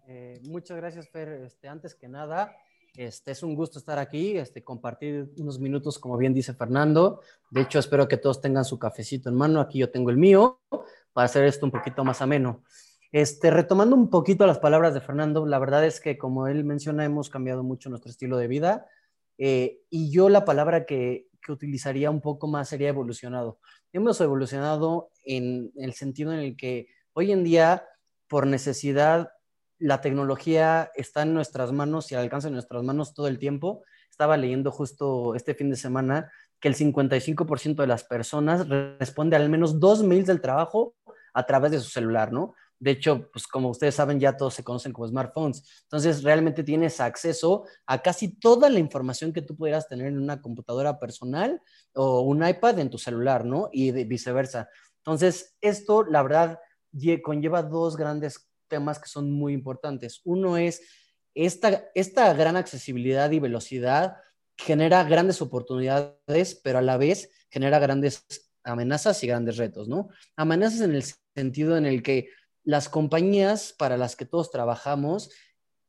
Eh, 0.06 0.40
muchas 0.44 0.76
gracias, 0.76 1.08
Fer. 1.08 1.30
Este, 1.30 1.66
antes 1.66 1.96
que 1.96 2.06
nada, 2.06 2.56
este, 2.94 3.32
es 3.32 3.42
un 3.42 3.54
gusto 3.54 3.78
estar 3.78 3.98
aquí, 3.98 4.36
este, 4.36 4.62
compartir 4.62 5.32
unos 5.38 5.58
minutos, 5.58 5.98
como 5.98 6.16
bien 6.16 6.34
dice 6.34 6.52
Fernando. 6.52 7.20
De 7.50 7.62
hecho, 7.62 7.78
espero 7.78 8.06
que 8.06 8.18
todos 8.18 8.40
tengan 8.40 8.64
su 8.64 8.78
cafecito 8.78 9.30
en 9.30 9.36
mano. 9.36 9.60
Aquí 9.60 9.78
yo 9.78 9.90
tengo 9.90 10.10
el 10.10 10.18
mío 10.18 10.60
para 11.12 11.24
hacer 11.24 11.44
esto 11.44 11.64
un 11.64 11.72
poquito 11.72 12.04
más 12.04 12.20
ameno. 12.20 12.62
Este, 13.10 13.50
retomando 13.50 13.96
un 13.96 14.10
poquito 14.10 14.46
las 14.46 14.58
palabras 14.58 14.94
de 14.94 15.00
Fernando, 15.00 15.46
la 15.46 15.58
verdad 15.58 15.84
es 15.86 16.00
que, 16.00 16.18
como 16.18 16.48
él 16.48 16.64
menciona, 16.64 17.04
hemos 17.04 17.30
cambiado 17.30 17.62
mucho 17.62 17.88
nuestro 17.90 18.10
estilo 18.10 18.36
de 18.36 18.48
vida. 18.48 18.86
Eh, 19.38 19.80
y 19.90 20.10
yo 20.10 20.28
la 20.28 20.44
palabra 20.44 20.84
que, 20.84 21.28
que 21.44 21.52
utilizaría 21.52 22.10
un 22.10 22.20
poco 22.20 22.46
más 22.46 22.68
sería 22.68 22.88
evolucionado. 22.88 23.58
Hemos 23.92 24.20
evolucionado 24.20 25.10
en 25.24 25.72
el 25.76 25.94
sentido 25.94 26.32
en 26.32 26.40
el 26.40 26.56
que 26.56 26.88
hoy 27.14 27.32
en 27.32 27.44
día, 27.44 27.84
por 28.28 28.46
necesidad, 28.46 29.30
la 29.82 30.00
tecnología 30.00 30.92
está 30.94 31.22
en 31.22 31.34
nuestras 31.34 31.72
manos 31.72 32.12
y 32.12 32.14
al 32.14 32.22
alcance 32.22 32.46
de 32.46 32.52
nuestras 32.52 32.84
manos 32.84 33.14
todo 33.14 33.26
el 33.26 33.38
tiempo. 33.38 33.82
Estaba 34.08 34.36
leyendo 34.36 34.70
justo 34.70 35.34
este 35.34 35.54
fin 35.54 35.70
de 35.70 35.76
semana 35.76 36.30
que 36.60 36.68
el 36.68 36.76
55% 36.76 37.74
de 37.74 37.86
las 37.88 38.04
personas 38.04 38.68
responde 38.68 39.34
al 39.34 39.48
menos 39.48 39.80
dos 39.80 40.04
mails 40.04 40.28
del 40.28 40.40
trabajo 40.40 40.94
a 41.34 41.44
través 41.46 41.72
de 41.72 41.80
su 41.80 41.90
celular, 41.90 42.32
¿no? 42.32 42.54
De 42.78 42.92
hecho, 42.92 43.28
pues 43.32 43.48
como 43.48 43.70
ustedes 43.70 43.96
saben, 43.96 44.20
ya 44.20 44.36
todos 44.36 44.54
se 44.54 44.62
conocen 44.62 44.92
como 44.92 45.08
smartphones. 45.08 45.64
Entonces, 45.82 46.22
realmente 46.22 46.62
tienes 46.62 47.00
acceso 47.00 47.64
a 47.86 48.02
casi 48.02 48.38
toda 48.38 48.70
la 48.70 48.78
información 48.78 49.32
que 49.32 49.42
tú 49.42 49.56
pudieras 49.56 49.88
tener 49.88 50.06
en 50.06 50.18
una 50.18 50.40
computadora 50.40 51.00
personal 51.00 51.60
o 51.94 52.20
un 52.20 52.46
iPad 52.46 52.78
en 52.78 52.90
tu 52.90 52.98
celular, 52.98 53.44
¿no? 53.44 53.68
Y 53.72 53.90
viceversa. 54.04 54.68
Entonces, 54.98 55.56
esto, 55.60 56.04
la 56.04 56.22
verdad, 56.22 56.60
conlleva 57.22 57.62
dos 57.62 57.96
grandes 57.96 58.48
temas 58.72 58.98
que 58.98 59.08
son 59.08 59.30
muy 59.30 59.52
importantes. 59.52 60.22
Uno 60.24 60.56
es 60.56 60.80
esta, 61.34 61.84
esta 61.94 62.32
gran 62.32 62.56
accesibilidad 62.56 63.30
y 63.30 63.38
velocidad 63.38 64.16
genera 64.56 65.04
grandes 65.04 65.42
oportunidades, 65.42 66.58
pero 66.64 66.78
a 66.78 66.82
la 66.82 66.96
vez 66.96 67.30
genera 67.50 67.78
grandes 67.78 68.24
amenazas 68.64 69.22
y 69.22 69.26
grandes 69.26 69.58
retos, 69.58 69.88
¿no? 69.88 70.08
Amenazas 70.36 70.80
en 70.80 70.94
el 70.94 71.04
sentido 71.36 71.76
en 71.76 71.84
el 71.84 72.02
que 72.02 72.30
las 72.64 72.88
compañías 72.88 73.74
para 73.76 73.98
las 73.98 74.16
que 74.16 74.24
todos 74.24 74.50
trabajamos 74.50 75.30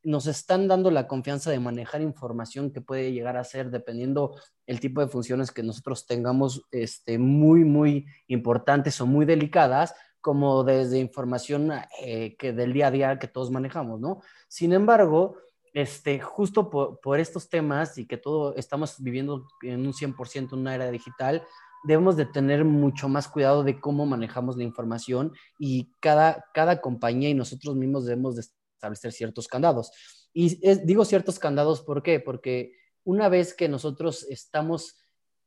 nos 0.03 0.27
están 0.27 0.67
dando 0.67 0.91
la 0.91 1.07
confianza 1.07 1.49
de 1.51 1.61
manejar 1.61 2.01
información 2.01 2.71
que 2.71 2.81
puede 2.81 3.13
llegar 3.13 3.37
a 3.37 3.45
ser, 3.45 3.71
dependiendo 3.71 4.35
el 4.67 4.81
tipo 4.81 4.99
de 4.99 5.07
funciones 5.07 5.51
que 5.51 5.63
nosotros 5.63 6.05
tengamos, 6.05 6.63
este, 6.71 7.17
muy, 7.17 7.63
muy 7.63 8.07
importantes 8.27 8.99
o 8.99 9.05
muy 9.05 9.25
delicadas, 9.25 9.93
como 10.23 10.63
desde 10.63 10.99
información 10.99 11.69
eh, 12.01 12.37
que 12.37 12.53
del 12.53 12.71
día 12.71 12.87
a 12.87 12.91
día 12.91 13.19
que 13.19 13.27
todos 13.27 13.51
manejamos, 13.51 13.99
¿no? 13.99 14.21
Sin 14.47 14.71
embargo, 14.71 15.35
este, 15.73 16.21
justo 16.21 16.69
por, 16.69 17.19
estos 17.19 17.49
temas 17.49 17.97
y 17.97 18.07
que 18.07 18.15
todo 18.15 18.55
estamos 18.55 18.95
viviendo 19.03 19.45
en 19.63 19.85
un 19.85 19.91
100% 19.91 20.53
una 20.53 20.75
era 20.75 20.89
digital, 20.89 21.43
debemos 21.83 22.15
de 22.15 22.25
tener 22.25 22.63
mucho 22.63 23.09
más 23.09 23.27
cuidado 23.27 23.65
de 23.65 23.81
cómo 23.81 24.05
manejamos 24.05 24.55
la 24.55 24.63
información 24.63 25.33
y 25.59 25.91
cada, 25.99 26.45
cada 26.53 26.79
compañía 26.79 27.27
y 27.27 27.33
nosotros 27.33 27.75
mismos 27.75 28.05
debemos 28.05 28.37
de 28.37 28.45
establecer 28.75 29.11
ciertos 29.11 29.49
candados. 29.49 29.91
Y 30.31 30.55
digo 30.85 31.03
ciertos 31.03 31.37
candados, 31.37 31.81
¿por? 31.81 32.23
Porque 32.23 32.77
una 33.03 33.27
vez 33.27 33.53
que 33.53 33.67
nosotros 33.67 34.25
estamos 34.29 34.95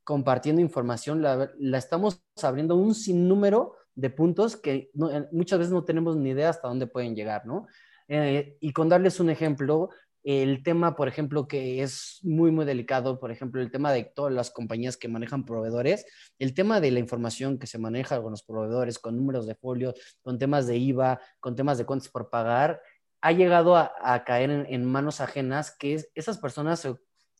compartiendo 0.03 0.61
información, 0.61 1.23
la, 1.23 1.49
la 1.57 1.79
estamos 1.79 2.21
abriendo 2.43 2.75
un 2.75 2.93
sinnúmero 2.93 3.73
de 3.97 4.11
puntos 4.11 4.55
que 4.55 4.91
eh, 4.93 5.27
muchas 5.31 5.57
veces 5.57 5.73
no 5.73 5.83
tenemos 5.83 6.15
ni 6.15 6.29
idea 6.29 6.49
hasta 6.49 6.67
dónde 6.67 6.85
pueden 6.85 7.15
llegar, 7.15 7.45
¿no? 7.45 7.67
Eh, 8.07 8.55
y 8.61 8.71
con 8.71 8.87
darles 8.87 9.19
un 9.19 9.31
ejemplo, 9.31 9.89
el 10.23 10.61
tema, 10.61 10.95
por 10.95 11.07
ejemplo, 11.07 11.47
que 11.47 11.81
es 11.81 12.19
muy, 12.21 12.51
muy 12.51 12.63
delicado, 12.63 13.19
por 13.19 13.31
ejemplo, 13.31 13.59
el 13.59 13.71
tema 13.71 13.91
de 13.91 14.03
todas 14.03 14.31
las 14.31 14.51
compañías 14.51 14.97
que 14.97 15.07
manejan 15.07 15.45
proveedores, 15.45 16.05
el 16.37 16.53
tema 16.53 16.79
de 16.79 16.91
la 16.91 16.99
información 16.99 17.57
que 17.57 17.65
se 17.65 17.79
maneja 17.79 18.21
con 18.21 18.31
los 18.31 18.43
proveedores, 18.43 18.99
con 18.99 19.17
números 19.17 19.47
de 19.47 19.55
folio, 19.55 19.95
con 20.21 20.37
temas 20.37 20.67
de 20.67 20.77
IVA, 20.77 21.19
con 21.39 21.55
temas 21.55 21.79
de 21.79 21.85
cuentas 21.85 22.09
por 22.09 22.29
pagar, 22.29 22.81
ha 23.21 23.31
llegado 23.31 23.75
a, 23.75 24.23
caer 24.25 24.67
en, 24.69 24.85
manos 24.85 25.21
ajenas 25.21 25.75
que 25.75 26.05
esas 26.13 26.37
personas 26.37 26.87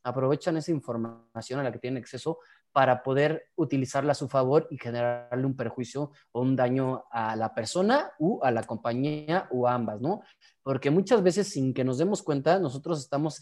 aprovechan 0.04 0.58
esa 0.58 0.72
información 0.72 1.60
a 1.60 1.64
la 1.64 1.72
que 1.72 1.80
tienen 1.80 2.02
acceso 2.02 2.40
para 2.72 3.04
poder 3.04 3.50
utilizarla 3.56 4.12
a 4.12 4.16
su 4.16 4.28
favor 4.28 4.68
y 4.70 4.78
generarle 4.78 5.46
un 5.46 5.56
perjuicio 5.56 6.12
o 6.32 6.42
un 6.42 6.56
daño 6.56 7.06
a 7.12 7.36
la 7.36 7.54
persona 7.54 8.12
u 8.20 8.40
a 8.44 8.52
la 8.52 8.64
compañía 8.64 9.48
o 9.52 9.68
a 9.68 9.74
ambas, 9.74 10.00
¿no? 10.00 10.22
Porque 10.62 10.92
muchas 10.92 11.24
veces 11.24 11.50
sin 11.50 11.74
que 11.74 11.84
nos 11.84 11.98
demos 11.98 12.22
cuenta, 12.22 12.60
nosotros 12.60 13.00
estamos 13.00 13.42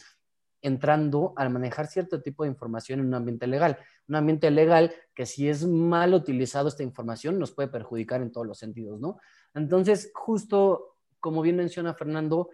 entrando 0.62 1.34
al 1.36 1.52
manejar 1.52 1.88
cierto 1.88 2.22
tipo 2.22 2.44
de 2.44 2.50
información 2.50 3.00
en 3.00 3.08
un 3.08 3.14
ambiente 3.14 3.46
legal. 3.46 3.78
Un 4.08 4.16
ambiente 4.16 4.50
legal 4.50 4.94
que 5.14 5.26
si 5.26 5.48
es 5.48 5.66
mal 5.66 6.14
utilizado 6.14 6.68
esta 6.68 6.82
información 6.82 7.38
nos 7.38 7.52
puede 7.52 7.68
perjudicar 7.68 8.22
en 8.22 8.32
todos 8.32 8.48
los 8.48 8.58
sentidos, 8.58 9.00
¿no? 9.00 9.20
Entonces, 9.54 10.12
justo 10.16 10.96
como 11.20 11.42
bien 11.42 11.56
menciona 11.56 11.94
Fernando, 11.94 12.50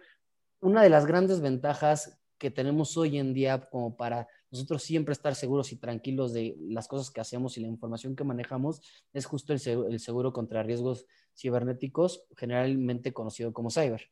una 0.60 0.82
de 0.82 0.88
las 0.88 1.06
grandes 1.06 1.40
ventajas 1.40 2.20
que 2.38 2.50
tenemos 2.50 2.96
hoy 2.96 3.18
en 3.18 3.34
día 3.34 3.68
como 3.70 3.96
para 3.96 4.28
nosotros 4.52 4.82
siempre 4.82 5.12
estar 5.12 5.34
seguros 5.34 5.72
y 5.72 5.76
tranquilos 5.76 6.32
de 6.32 6.54
las 6.60 6.86
cosas 6.86 7.10
que 7.10 7.20
hacemos 7.20 7.56
y 7.56 7.62
la 7.62 7.68
información 7.68 8.14
que 8.14 8.22
manejamos 8.22 8.82
es 9.12 9.24
justo 9.24 9.52
el 9.52 9.98
seguro, 9.98 10.32
contra 10.32 10.62
riesgos 10.62 11.06
cibernéticos, 11.34 12.24
generalmente 12.36 13.12
conocido 13.12 13.52
como 13.52 13.70
cyber. 13.70 14.10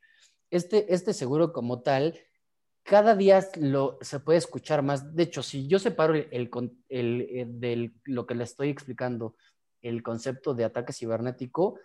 Este, 0.49 0.93
este 0.93 1.13
seguro 1.13 1.53
como 1.53 1.81
tal 1.81 2.19
cada 2.83 3.15
día 3.15 3.47
lo, 3.59 3.99
se 4.01 4.19
puede 4.19 4.39
escuchar 4.39 4.81
más. 4.81 5.15
De 5.15 5.23
hecho, 5.23 5.43
si 5.43 5.67
yo 5.67 5.79
separo 5.79 6.15
el, 6.15 6.49
el, 6.89 7.59
del, 7.59 7.93
lo 8.05 8.25
que 8.25 8.35
le 8.35 8.43
estoy 8.43 8.69
explicando, 8.69 9.35
el 9.81 10.03
concepto 10.03 10.53
de 10.53 10.65
ataque 10.65 10.93
cibernético, 10.93 11.79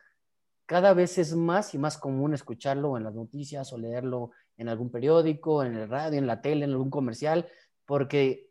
cada 0.67 0.95
vez 0.95 1.19
es 1.19 1.35
más 1.35 1.75
y 1.75 1.79
más 1.79 1.97
común 1.97 2.35
escucharlo 2.35 2.97
en 2.97 3.05
las 3.05 3.15
noticias 3.15 3.73
o 3.73 3.79
leerlo 3.79 4.31
en 4.57 4.69
algún 4.69 4.91
periódico, 4.91 5.63
en 5.63 5.77
el 5.77 5.89
radio, 5.89 6.19
en 6.19 6.27
la 6.27 6.41
tele, 6.41 6.65
en 6.65 6.73
algún 6.73 6.91
comercial, 6.91 7.47
porque 7.85 8.46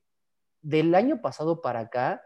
del 0.66 0.96
año 0.96 1.22
pasado 1.22 1.62
para 1.62 1.82
acá 1.82 2.24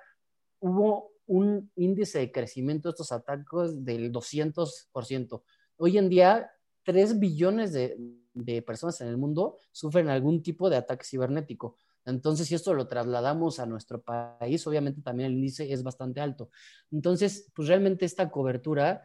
hubo 0.60 1.12
un 1.28 1.70
índice 1.76 2.20
de 2.20 2.32
crecimiento 2.32 2.88
de 2.88 2.92
estos 2.92 3.12
ataques 3.12 3.84
del 3.84 4.12
200%. 4.14 5.44
Hoy 5.76 5.98
en 5.98 6.08
día, 6.08 6.50
3 6.84 7.20
billones 7.20 7.74
de, 7.74 7.98
de 8.34 8.62
personas 8.62 9.00
en 9.02 9.10
el 9.10 9.18
mundo 9.18 9.58
sufren 9.74 10.08
algún 10.08 10.42
tipo 10.42 10.70
de 10.70 10.78
ataque 10.78 11.06
cibernético. 11.06 11.76
Entonces, 12.06 12.48
si 12.48 12.56
esto 12.56 12.74
lo 12.74 12.88
trasladamos 12.88 13.60
a 13.60 13.66
nuestro 13.66 14.02
país, 14.02 14.66
obviamente 14.66 15.02
también 15.02 15.32
el 15.32 15.38
índice 15.38 15.72
es 15.72 15.84
bastante 15.84 16.22
alto. 16.22 16.50
Entonces, 16.92 17.52
pues 17.54 17.68
realmente 17.68 18.06
esta 18.06 18.32
cobertura, 18.32 19.04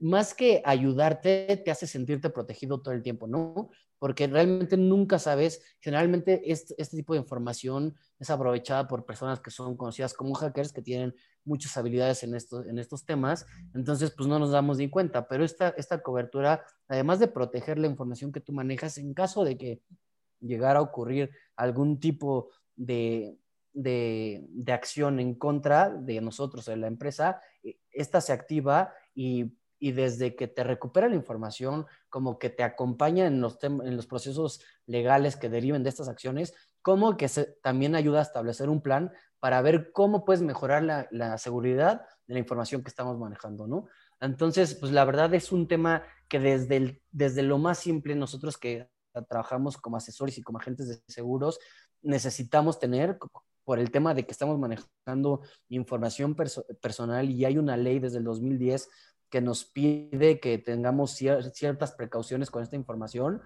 más 0.00 0.34
que 0.34 0.62
ayudarte, 0.64 1.60
te 1.64 1.70
hace 1.70 1.86
sentirte 1.86 2.30
protegido 2.30 2.80
todo 2.80 2.94
el 2.94 3.02
tiempo, 3.02 3.26
¿no? 3.26 3.70
Porque 3.98 4.26
realmente 4.26 4.76
nunca 4.76 5.18
sabes, 5.18 5.62
generalmente 5.80 6.52
este, 6.52 6.74
tipo 6.96 7.14
de 7.14 7.20
información 7.20 7.96
es 8.18 8.30
aprovechada 8.30 8.86
por 8.86 9.04
personas 9.04 9.40
que 9.40 9.50
son 9.50 9.76
conocidas 9.76 10.14
como 10.14 10.34
hackers, 10.34 10.72
que 10.72 10.82
tienen 10.82 11.14
muchas 11.44 11.76
habilidades 11.76 12.22
en 12.22 12.34
estos, 12.34 12.66
en 12.66 12.78
estos 12.78 13.04
temas, 13.04 13.46
entonces 13.74 14.12
pues 14.16 14.28
no 14.28 14.38
nos 14.38 14.50
damos 14.50 14.78
ni 14.78 14.88
cuenta, 14.88 15.26
pero 15.28 15.44
esta, 15.44 15.70
esta 15.70 16.02
cobertura, 16.02 16.64
además 16.88 17.18
de 17.18 17.28
proteger 17.28 17.78
la 17.78 17.86
información 17.86 18.32
que 18.32 18.40
tú 18.40 18.52
manejas, 18.52 18.98
en 18.98 19.14
caso 19.14 19.44
de 19.44 19.56
que 19.56 19.82
llegara 20.40 20.80
a 20.80 20.82
ocurrir 20.82 21.30
algún 21.56 21.98
tipo 21.98 22.50
de, 22.76 23.38
de, 23.72 24.44
de 24.48 24.72
acción 24.72 25.20
en 25.20 25.34
contra 25.34 25.90
de 25.90 26.20
nosotros, 26.20 26.66
de 26.66 26.76
la 26.76 26.86
empresa, 26.86 27.40
eh, 27.62 27.78
esta 27.90 28.20
se 28.20 28.32
activa 28.32 28.92
y 29.16 29.56
y 29.78 29.92
desde 29.92 30.36
que 30.36 30.48
te 30.48 30.64
recupera 30.64 31.08
la 31.08 31.16
información, 31.16 31.86
como 32.08 32.38
que 32.38 32.50
te 32.50 32.62
acompaña 32.62 33.26
en 33.26 33.40
los, 33.40 33.58
en 33.62 33.96
los 33.96 34.06
procesos 34.06 34.60
legales 34.86 35.36
que 35.36 35.48
deriven 35.48 35.82
de 35.82 35.90
estas 35.90 36.08
acciones, 36.08 36.54
como 36.82 37.16
que 37.16 37.28
se, 37.28 37.44
también 37.62 37.94
ayuda 37.94 38.20
a 38.20 38.22
establecer 38.22 38.68
un 38.68 38.80
plan 38.80 39.12
para 39.38 39.60
ver 39.60 39.92
cómo 39.92 40.24
puedes 40.24 40.42
mejorar 40.42 40.82
la, 40.82 41.38
seguridad 41.38 42.06
de 42.26 42.34
la 42.34 42.40
información 42.40 42.82
que 42.82 42.88
estamos 42.88 43.18
manejando, 43.18 43.66
¿no? 43.66 43.86
Entonces, 44.20 44.74
pues 44.74 44.92
la 44.92 45.04
verdad 45.04 45.34
es 45.34 45.52
un 45.52 45.68
tema 45.68 46.02
que 46.28 46.40
desde, 46.40 47.02
desde 47.10 47.42
lo 47.42 47.58
más 47.58 47.78
simple 47.78 48.14
nosotros 48.14 48.56
que 48.56 48.88
trabajamos 49.28 49.76
como 49.76 49.98
asesores 49.98 50.38
y 50.38 50.42
como 50.42 50.58
agentes 50.58 50.88
de 50.88 51.02
seguros, 51.06 51.58
necesitamos 52.02 52.78
tener 52.78 53.18
por 53.64 53.78
el 53.78 53.90
tema 53.90 54.14
de 54.14 54.24
que 54.24 54.32
estamos 54.32 54.58
manejando 54.58 55.42
información 55.68 56.34
personal 56.80 57.28
y 57.28 57.44
hay 57.44 57.58
una 57.58 57.76
ley 57.76 57.98
desde 57.98 58.18
el 58.18 58.24
2010 58.24 58.88
que 59.36 59.42
nos 59.42 59.66
pide 59.66 60.40
que 60.40 60.56
tengamos 60.56 61.10
ciertas 61.10 61.92
precauciones 61.92 62.50
con 62.50 62.62
esta 62.62 62.74
información. 62.74 63.42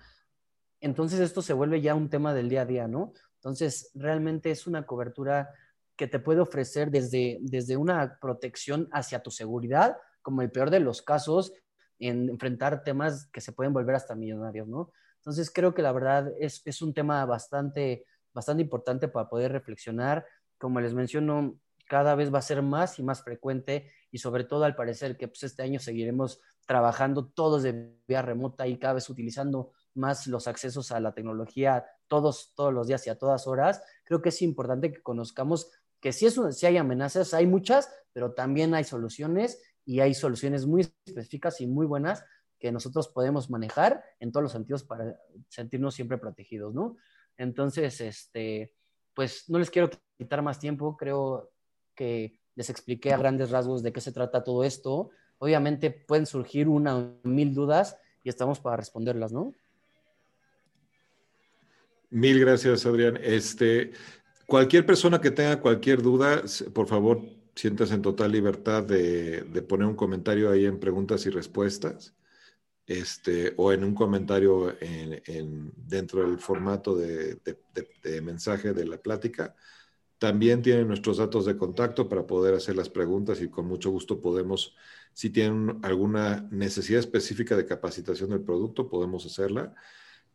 Entonces 0.80 1.18
esto 1.18 1.42
se 1.42 1.52
vuelve 1.52 1.80
ya 1.80 1.96
un 1.96 2.08
tema 2.08 2.32
del 2.32 2.48
día 2.48 2.62
a 2.62 2.64
día, 2.64 2.86
¿no? 2.86 3.12
Entonces 3.38 3.90
realmente 3.96 4.52
es 4.52 4.68
una 4.68 4.86
cobertura 4.86 5.50
que 5.96 6.06
te 6.06 6.20
puede 6.20 6.38
ofrecer 6.38 6.92
desde, 6.92 7.38
desde 7.40 7.76
una 7.76 8.20
protección 8.20 8.88
hacia 8.92 9.20
tu 9.20 9.32
seguridad, 9.32 9.96
como 10.22 10.42
el 10.42 10.52
peor 10.52 10.70
de 10.70 10.78
los 10.78 11.02
casos, 11.02 11.52
en 11.98 12.28
enfrentar 12.28 12.84
temas 12.84 13.28
que 13.32 13.40
se 13.40 13.50
pueden 13.50 13.72
volver 13.72 13.96
hasta 13.96 14.14
millonarios, 14.14 14.68
¿no? 14.68 14.92
Entonces 15.16 15.50
creo 15.50 15.74
que 15.74 15.82
la 15.82 15.90
verdad 15.90 16.32
es, 16.38 16.62
es 16.66 16.82
un 16.82 16.94
tema 16.94 17.26
bastante, 17.26 18.06
bastante 18.32 18.62
importante 18.62 19.08
para 19.08 19.28
poder 19.28 19.50
reflexionar. 19.50 20.24
Como 20.56 20.80
les 20.80 20.94
menciono, 20.94 21.58
cada 21.90 22.14
vez 22.14 22.32
va 22.32 22.38
a 22.38 22.42
ser 22.42 22.62
más 22.62 23.00
y 23.00 23.02
más 23.02 23.24
frecuente 23.24 23.90
y 24.12 24.18
sobre 24.18 24.44
todo 24.44 24.62
al 24.62 24.76
parecer 24.76 25.16
que 25.16 25.26
pues, 25.26 25.42
este 25.42 25.64
año 25.64 25.80
seguiremos 25.80 26.40
trabajando 26.64 27.26
todos 27.26 27.64
de 27.64 27.96
vía 28.06 28.22
remota 28.22 28.68
y 28.68 28.78
cada 28.78 28.94
vez 28.94 29.10
utilizando 29.10 29.72
más 29.94 30.28
los 30.28 30.46
accesos 30.46 30.92
a 30.92 31.00
la 31.00 31.14
tecnología 31.14 31.84
todos, 32.06 32.52
todos 32.54 32.72
los 32.72 32.86
días 32.86 33.04
y 33.08 33.10
a 33.10 33.18
todas 33.18 33.48
horas. 33.48 33.82
Creo 34.04 34.22
que 34.22 34.28
es 34.28 34.40
importante 34.40 34.92
que 34.92 35.02
conozcamos 35.02 35.72
que 35.98 36.12
si, 36.12 36.26
es, 36.26 36.40
si 36.52 36.64
hay 36.64 36.76
amenazas, 36.76 37.34
hay 37.34 37.48
muchas, 37.48 37.92
pero 38.12 38.34
también 38.34 38.72
hay 38.72 38.84
soluciones 38.84 39.60
y 39.84 39.98
hay 39.98 40.14
soluciones 40.14 40.66
muy 40.66 40.82
específicas 41.04 41.60
y 41.60 41.66
muy 41.66 41.86
buenas 41.86 42.24
que 42.60 42.70
nosotros 42.70 43.08
podemos 43.08 43.50
manejar 43.50 44.04
en 44.20 44.30
todos 44.30 44.44
los 44.44 44.52
sentidos 44.52 44.84
para 44.84 45.18
sentirnos 45.48 45.96
siempre 45.96 46.18
protegidos, 46.18 46.72
¿no? 46.72 46.98
Entonces, 47.36 48.00
este, 48.00 48.76
pues 49.12 49.48
no 49.48 49.58
les 49.58 49.70
quiero 49.70 49.90
quitar 50.16 50.40
más 50.40 50.60
tiempo, 50.60 50.96
creo 50.96 51.50
que 51.94 52.38
les 52.54 52.70
expliqué 52.70 53.12
a 53.12 53.18
grandes 53.18 53.50
rasgos 53.50 53.82
de 53.82 53.92
qué 53.92 54.00
se 54.00 54.12
trata 54.12 54.44
todo 54.44 54.64
esto. 54.64 55.10
Obviamente 55.38 55.90
pueden 55.90 56.26
surgir 56.26 56.68
una 56.68 56.96
o 56.96 57.14
mil 57.24 57.54
dudas 57.54 57.96
y 58.22 58.28
estamos 58.28 58.60
para 58.60 58.76
responderlas, 58.76 59.32
¿no? 59.32 59.54
Mil 62.10 62.40
gracias, 62.40 62.84
Adrián. 62.86 63.18
Este, 63.22 63.92
Cualquier 64.50 64.84
persona 64.84 65.20
que 65.20 65.30
tenga 65.30 65.60
cualquier 65.60 66.02
duda, 66.02 66.42
por 66.74 66.88
favor, 66.88 67.22
siéntase 67.54 67.94
en 67.94 68.02
total 68.02 68.32
libertad 68.32 68.82
de, 68.82 69.44
poner 69.68 69.86
un 69.86 69.94
comentario 69.94 70.50
ahí 70.50 70.66
en 70.66 70.80
preguntas 70.80 71.24
y 71.26 71.30
respuestas, 71.30 72.16
este, 72.84 73.54
o 73.56 73.72
en 73.72 73.84
un 73.84 73.94
comentario 73.94 74.74
en, 74.80 75.70
dentro 75.76 76.28
del 76.28 76.40
formato 76.40 76.96
de, 76.96 77.38
mensaje 78.24 78.72
de 78.72 78.86
la 78.86 78.96
plática. 78.96 79.54
También 80.20 80.60
tienen 80.60 80.86
nuestros 80.86 81.16
datos 81.16 81.46
de 81.46 81.56
contacto 81.56 82.06
para 82.06 82.26
poder 82.26 82.52
hacer 82.52 82.76
las 82.76 82.90
preguntas 82.90 83.40
y 83.40 83.48
con 83.48 83.64
mucho 83.64 83.90
gusto 83.90 84.20
podemos, 84.20 84.76
si 85.14 85.30
tienen 85.30 85.78
alguna 85.80 86.46
necesidad 86.50 87.00
específica 87.00 87.56
de 87.56 87.64
capacitación 87.64 88.28
del 88.28 88.42
producto, 88.42 88.90
podemos 88.90 89.24
hacerla. 89.24 89.74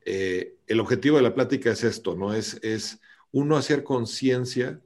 Eh, 0.03 0.57
el 0.65 0.79
objetivo 0.79 1.17
de 1.17 1.21
la 1.21 1.35
plática 1.35 1.69
es 1.69 1.83
esto, 1.83 2.15
¿no? 2.15 2.33
Es, 2.33 2.59
es 2.63 2.99
uno 3.31 3.57
hacer 3.57 3.83
conciencia 3.83 4.81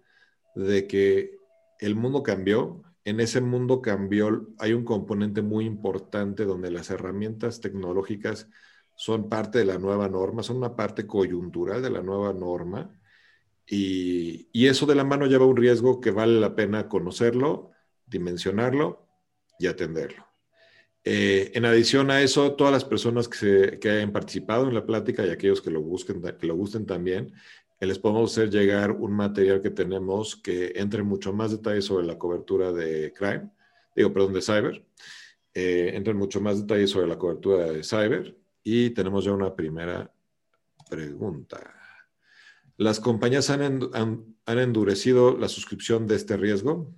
de 0.54 0.86
que 0.86 1.38
el 1.80 1.96
mundo 1.96 2.22
cambió, 2.22 2.84
en 3.06 3.22
ese 3.22 3.40
mundo 3.40 3.82
cambió, 3.82 4.50
hay 4.58 4.74
un 4.74 4.84
componente 4.84 5.42
muy 5.42 5.64
importante 5.64 6.44
donde 6.44 6.72
las 6.72 6.90
herramientas 6.90 7.62
tecnológicas 7.62 8.50
son 8.96 9.30
parte 9.30 9.60
de 9.60 9.66
la 9.66 9.78
nueva 9.78 10.10
norma, 10.10 10.44
son 10.44 10.58
una 10.58 10.76
parte 10.76 11.08
coyuntural 11.08 11.82
de 11.82 11.90
la 11.90 12.02
nueva 12.02 12.34
norma. 12.34 12.99
Y, 13.70 14.68
eso 14.68 14.86
de 14.86 14.96
la 14.96 15.04
mano 15.04 15.26
lleva 15.26 15.46
un 15.46 15.58
riesgo 15.58 16.02
que 16.02 16.12
vale 16.12 16.40
la 16.40 16.56
pena 16.56 16.88
conocerlo, 16.88 17.72
dimensionarlo 18.06 19.08
y 19.58 19.68
atenderlo. 19.68 20.26
Eh, 21.04 21.52
en 21.54 21.66
adición 21.66 22.12
a 22.12 22.22
eso, 22.22 22.54
todas 22.54 22.74
las 22.74 22.86
personas 22.86 23.28
que, 23.28 23.38
se, 23.38 23.80
que 23.80 23.90
hayan 23.90 24.12
participado 24.12 24.68
en 24.68 24.76
la 24.76 24.86
plática 24.86 25.26
y 25.26 25.30
aquellos 25.30 25.62
que 25.62 25.72
lo, 25.72 25.82
busquen, 25.82 26.22
que 26.22 26.48
lo 26.48 26.56
gusten 26.56 26.86
también, 26.86 27.34
les 27.80 27.98
podemos 28.00 28.32
hacer 28.32 28.50
llegar 28.50 28.92
un 28.92 29.14
material 29.14 29.62
que 29.62 29.70
tenemos 29.70 30.36
que 30.36 30.74
entre 30.76 31.02
mucho 31.04 31.32
más 31.32 31.52
detalles 31.52 31.86
sobre 31.86 32.06
la 32.06 32.18
cobertura 32.18 32.74
de 32.74 33.14
crime, 33.14 33.50
digo, 33.96 34.12
perdón, 34.12 34.34
de 34.34 34.42
cyber. 34.42 34.86
Eh, 35.54 35.92
entre 35.96 36.14
mucho 36.14 36.40
más 36.40 36.60
detalles 36.62 36.92
sobre 36.92 37.08
la 37.08 37.18
cobertura 37.18 37.66
de 37.66 37.84
cyber 37.84 38.38
y 38.64 38.92
tenemos 38.92 39.26
ya 39.26 39.32
una 39.32 39.56
primera 39.56 40.12
pregunta. 40.88 41.79
¿Las 42.80 43.02
compañías 43.02 43.50
han, 43.50 43.62
endurecido 44.46 45.38
la 45.38 45.50
suscripción 45.50 46.08
de 46.08 46.16
este 46.16 46.38
riesgo? 46.38 46.90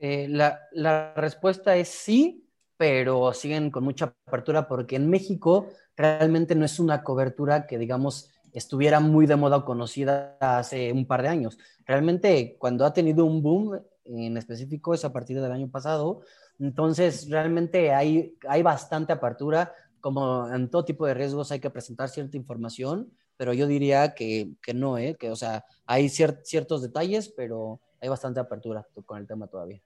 Eh, 0.00 0.26
la, 0.28 1.14
respuesta 1.14 1.76
es 1.76 1.86
sí, 1.86 2.44
pero 2.76 3.32
siguen 3.32 3.70
con 3.70 3.84
mucha 3.84 4.12
apertura 4.26 4.66
porque 4.66 4.96
en 4.96 5.08
México 5.08 5.68
realmente 5.96 6.56
no 6.56 6.64
es 6.64 6.80
una 6.80 7.04
cobertura 7.04 7.68
que, 7.68 7.78
digamos, 7.78 8.28
estuviera 8.52 8.98
muy 8.98 9.26
de 9.26 9.36
moda 9.36 9.58
o 9.58 9.64
conocida 9.64 10.36
hace 10.40 10.92
un 10.92 11.06
par 11.06 11.22
de 11.22 11.28
años. 11.28 11.56
Realmente, 11.86 12.56
cuando 12.58 12.84
ha 12.84 12.92
tenido 12.92 13.24
un 13.24 13.40
boom 13.40 13.80
en 14.04 14.36
específico 14.36 14.94
es 14.94 15.04
a 15.04 15.12
partir 15.12 15.40
del 15.40 15.52
año 15.52 15.70
pasado. 15.70 16.22
Entonces, 16.58 17.30
realmente 17.30 17.94
hay 17.94 18.62
bastante 18.64 19.12
apertura. 19.12 19.72
Como 20.00 20.52
en 20.52 20.68
todo 20.68 20.84
tipo 20.84 21.06
de 21.06 21.14
riesgos 21.14 21.52
hay 21.52 21.60
que 21.60 21.70
presentar 21.70 22.08
cierta 22.08 22.36
información, 22.36 23.12
pero 23.36 23.52
yo 23.52 23.66
diría 23.66 24.14
que, 24.14 24.50
que 24.62 24.74
no, 24.74 24.98
¿eh? 24.98 25.16
que, 25.18 25.30
o 25.30 25.36
sea, 25.36 25.64
hay 25.86 26.08
ciertos 26.08 26.82
detalles, 26.82 27.28
pero 27.36 27.80
hay 28.00 28.08
bastante 28.08 28.40
apertura 28.40 28.86
con 29.06 29.18
el 29.18 29.26
tema 29.26 29.46
todavía. 29.46 29.82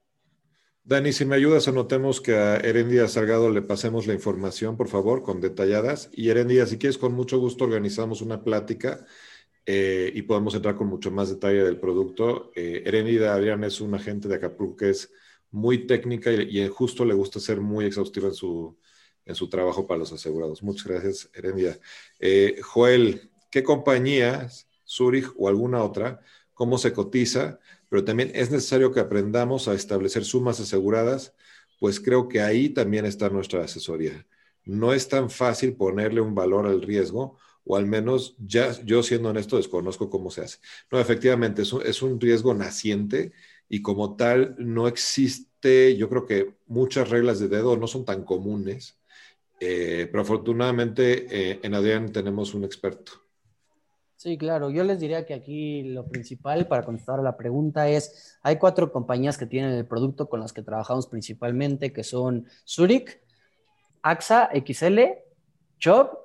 Dani, 0.84 1.12
si 1.12 1.24
me 1.24 1.34
ayudas, 1.34 1.66
anotemos 1.66 2.20
que 2.20 2.36
a 2.36 2.56
Erendia 2.58 3.08
Salgado 3.08 3.50
le 3.50 3.60
pasemos 3.60 4.06
la 4.06 4.14
información, 4.14 4.76
por 4.76 4.88
favor, 4.88 5.22
con 5.22 5.40
detalladas. 5.40 6.10
Y 6.12 6.28
Erendia, 6.28 6.64
si 6.66 6.78
quieres, 6.78 6.96
con 6.96 7.12
mucho 7.12 7.40
gusto 7.40 7.64
organizamos 7.64 8.22
una 8.22 8.44
plática 8.44 9.04
eh, 9.66 10.12
y 10.14 10.22
podemos 10.22 10.54
entrar 10.54 10.76
con 10.76 10.86
mucho 10.86 11.10
más 11.10 11.28
detalle 11.28 11.64
del 11.64 11.80
producto. 11.80 12.52
Eh, 12.54 12.84
Erendia 12.86 13.34
Adrián 13.34 13.64
es 13.64 13.80
un 13.80 13.94
agente 13.96 14.28
de 14.28 14.36
Acapulco 14.36 14.76
que 14.76 14.90
es 14.90 15.12
muy 15.50 15.88
técnica 15.88 16.32
y, 16.32 16.60
y, 16.60 16.68
justo 16.68 17.04
le 17.04 17.14
gusta 17.14 17.40
ser 17.40 17.60
muy 17.60 17.86
exhaustiva 17.86 18.28
en 18.28 18.34
su, 18.34 18.78
en 19.24 19.34
su 19.34 19.48
trabajo 19.48 19.86
para 19.86 19.98
los 19.98 20.12
asegurados. 20.12 20.62
Muchas 20.62 20.86
gracias, 20.86 21.30
Erendia. 21.34 21.78
Eh, 22.20 22.60
Joel, 22.62 23.28
¿qué 23.56 23.62
compañías, 23.62 24.68
Zurich 24.86 25.32
o 25.38 25.48
alguna 25.48 25.82
otra, 25.82 26.20
cómo 26.52 26.76
se 26.76 26.92
cotiza? 26.92 27.58
pero 27.88 28.04
también 28.04 28.30
es 28.34 28.50
necesario 28.50 28.92
que 28.92 29.00
aprendamos 29.00 29.66
a 29.66 29.72
establecer 29.72 30.26
sumas 30.26 30.60
aseguradas, 30.60 31.34
pues 31.80 32.00
creo 32.00 32.28
que 32.28 32.42
ahí 32.42 32.68
también 32.68 33.06
está 33.06 33.30
nuestra 33.30 33.64
asesoría. 33.64 34.26
No 34.66 34.92
es 34.92 35.08
tan 35.08 35.30
fácil 35.30 35.74
ponerle 35.74 36.20
un 36.20 36.34
valor 36.34 36.66
al 36.66 36.82
riesgo, 36.82 37.38
o 37.64 37.76
al 37.76 37.86
menos 37.86 38.36
ya 38.38 38.72
yo 38.84 39.02
siendo 39.02 39.30
honesto 39.30 39.56
desconozco 39.56 40.10
cómo 40.10 40.30
se 40.30 40.42
hace. 40.42 40.58
No, 40.90 41.00
efectivamente, 41.00 41.62
es 41.62 41.72
un, 41.72 41.80
es 41.86 42.02
un 42.02 42.20
riesgo 42.20 42.52
naciente 42.52 43.32
y 43.68 43.80
como 43.80 44.16
tal 44.16 44.54
no 44.58 44.88
existe, 44.88 45.96
yo 45.96 46.10
creo 46.10 46.26
que 46.26 46.56
muchas 46.66 47.08
reglas 47.08 47.38
de 47.38 47.48
dedo 47.48 47.78
no 47.78 47.86
son 47.86 48.04
tan 48.04 48.24
comunes, 48.24 48.98
eh, 49.60 50.08
pero 50.10 50.22
afortunadamente 50.22 51.26
eh, 51.30 51.60
en 51.62 51.74
Adrián 51.74 52.12
tenemos 52.12 52.52
un 52.52 52.64
experto. 52.64 53.25
Sí, 54.16 54.38
claro. 54.38 54.70
Yo 54.70 54.82
les 54.82 54.98
diría 54.98 55.26
que 55.26 55.34
aquí 55.34 55.82
lo 55.82 56.08
principal 56.08 56.66
para 56.66 56.84
contestar 56.84 57.20
a 57.20 57.22
la 57.22 57.36
pregunta 57.36 57.88
es, 57.90 58.38
hay 58.42 58.56
cuatro 58.56 58.90
compañías 58.90 59.36
que 59.36 59.44
tienen 59.44 59.72
el 59.72 59.86
producto 59.86 60.28
con 60.30 60.40
las 60.40 60.54
que 60.54 60.62
trabajamos 60.62 61.06
principalmente, 61.06 61.92
que 61.92 62.02
son 62.02 62.46
Zurich, 62.66 63.20
AXA, 64.00 64.48
XL, 64.54 65.00
Job 65.82 66.18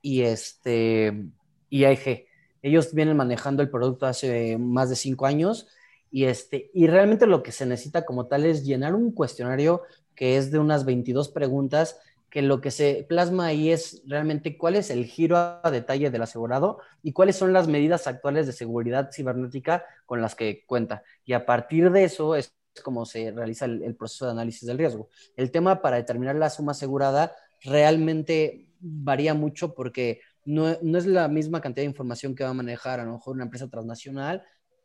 y, 0.00 0.22
este, 0.22 1.26
y 1.68 1.84
AIG. 1.84 2.26
Ellos 2.62 2.94
vienen 2.94 3.18
manejando 3.18 3.62
el 3.62 3.68
producto 3.68 4.06
hace 4.06 4.56
más 4.56 4.88
de 4.88 4.96
cinco 4.96 5.26
años 5.26 5.68
y, 6.10 6.24
este, 6.24 6.70
y 6.72 6.86
realmente 6.86 7.26
lo 7.26 7.42
que 7.42 7.52
se 7.52 7.66
necesita 7.66 8.06
como 8.06 8.26
tal 8.28 8.46
es 8.46 8.64
llenar 8.64 8.94
un 8.94 9.12
cuestionario 9.12 9.82
que 10.14 10.38
es 10.38 10.50
de 10.50 10.58
unas 10.58 10.86
22 10.86 11.28
preguntas 11.28 12.00
que 12.30 12.42
lo 12.42 12.60
que 12.60 12.70
se 12.70 13.06
plasma 13.08 13.46
ahí 13.46 13.70
es 13.70 14.02
realmente 14.06 14.58
cuál 14.58 14.74
es 14.74 14.90
el 14.90 15.06
giro 15.06 15.36
a 15.36 15.70
detalle 15.70 16.10
del 16.10 16.22
asegurado 16.22 16.80
y 17.02 17.12
cuáles 17.12 17.36
son 17.36 17.52
las 17.52 17.68
medidas 17.68 18.06
actuales 18.06 18.46
de 18.46 18.52
seguridad 18.52 19.10
cibernética 19.12 19.84
con 20.04 20.20
las 20.20 20.34
que 20.34 20.64
cuenta. 20.66 21.02
Y 21.24 21.32
a 21.32 21.46
partir 21.46 21.90
de 21.90 22.04
eso 22.04 22.34
es 22.36 22.54
como 22.82 23.06
se 23.06 23.30
realiza 23.30 23.64
el, 23.64 23.94
proceso 23.96 24.26
de 24.26 24.32
análisis 24.32 24.66
del 24.66 24.78
riesgo. 24.78 25.08
El 25.36 25.50
tema 25.50 25.80
para 25.80 25.96
determinar 25.96 26.36
la 26.36 26.50
suma 26.50 26.72
asegurada 26.72 27.32
realmente 27.62 28.68
varía 28.80 29.34
mucho 29.34 29.74
porque 29.74 30.20
no, 30.44 30.76
no, 30.82 30.98
es 30.98 31.06
la 31.06 31.28
misma 31.28 31.60
cantidad 31.60 31.82
de 31.82 31.90
información 31.90 32.34
que 32.34 32.44
va 32.44 32.50
a 32.50 32.54
manejar 32.54 33.00
a 33.00 33.04
lo 33.04 33.12
mejor 33.12 33.34
una 33.34 33.44
empresa 33.44 33.68
transnacional 33.68 34.44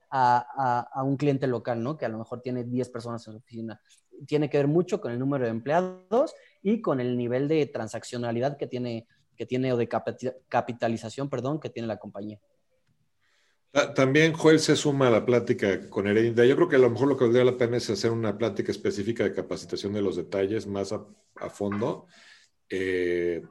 a, 0.10 0.88
a, 0.94 1.04
un 1.04 1.16
cliente 1.16 1.48
local, 1.48 1.82
¿no? 1.82 1.98
Que 1.98 2.06
a 2.06 2.10
lo 2.10 2.18
mejor 2.18 2.42
tiene 2.42 2.64
10 2.64 2.90
personas 2.90 3.26
en 3.28 3.34
su 3.34 3.40
oficina. 3.40 3.82
Tiene 4.26 4.50
que 4.50 4.58
ver 4.58 4.68
mucho 4.68 5.02
con 5.02 5.12
el 5.12 5.20
número 5.20 5.46
de 5.46 5.52
empleados 5.52 6.34
y 6.62 6.82
con 6.82 7.00
el 7.00 7.18
nivel 7.18 7.48
de 7.48 7.66
transaccionalidad 7.66 8.58
que 8.58 8.68
tiene, 8.68 9.08
que 9.36 9.46
tiene 9.46 9.74
o 9.74 9.78
de 9.78 9.90
capitalización, 10.48 11.30
perdón, 11.30 11.60
que 11.60 11.70
tiene 11.70 11.88
la 11.88 11.98
compañía. 11.98 12.40
También 13.96 14.34
Joel 14.34 14.60
se 14.60 14.76
suma 14.76 15.08
a 15.08 15.12
la 15.12 15.26
plática 15.26 15.90
con 15.90 16.06
Heredia. 16.06 16.44
Yo 16.46 16.56
creo 16.58 16.68
que 16.68 16.76
a 16.76 16.80
lo 16.80 16.90
mejor 16.90 17.08
lo 17.08 17.18
que 17.18 17.24
valdría 17.24 17.46
la 17.46 17.58
pena 17.58 17.78
es 17.78 17.90
hacer 17.90 18.12
una 18.12 18.38
plática 18.38 18.70
específica 18.70 19.24
de 19.24 19.34
capacitación 19.34 19.94
de 19.94 20.02
los 20.02 20.18
detalles 20.18 20.68
más 20.68 20.92
a, 20.92 21.06
fondo. 21.50 22.08
Eh, 22.70 23.42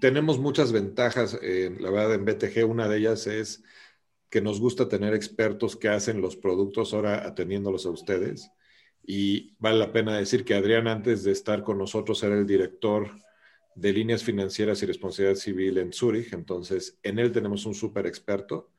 tenemos 0.00 0.38
muchas 0.38 0.72
ventajas, 0.72 1.38
la 1.40 1.90
verdad, 1.90 2.14
en 2.14 2.24
BTG. 2.24 2.68
Una 2.68 2.88
de 2.88 2.98
ellas 2.98 3.28
es 3.28 3.62
que 4.28 4.40
nos 4.40 4.58
gusta 4.58 4.88
tener 4.88 5.14
expertos 5.14 5.76
que 5.76 5.88
hacen 5.88 6.20
los 6.20 6.36
productos 6.36 6.92
ahora 6.92 7.24
atendiéndolos 7.24 7.86
a 7.86 7.90
ustedes. 7.90 8.50
Y 9.04 9.54
vale 9.58 9.78
la 9.78 9.92
pena 9.92 10.16
decir 10.16 10.44
que 10.44 10.54
Adrián, 10.54 10.86
antes 10.86 11.24
de 11.24 11.32
estar 11.32 11.62
con 11.62 11.78
nosotros, 11.78 12.22
era 12.22 12.36
el 12.36 12.46
director 12.46 13.10
de 13.74 13.92
líneas 13.92 14.22
financieras 14.22 14.82
y 14.82 14.86
responsabilidad 14.86 15.36
civil 15.36 15.78
en 15.78 15.92
Zurich. 15.92 16.32
Entonces, 16.32 16.98
en 17.02 17.18
él 17.18 17.32
tenemos 17.32 17.66
un 17.66 17.74
súper 17.74 18.06
experto. 18.06 18.70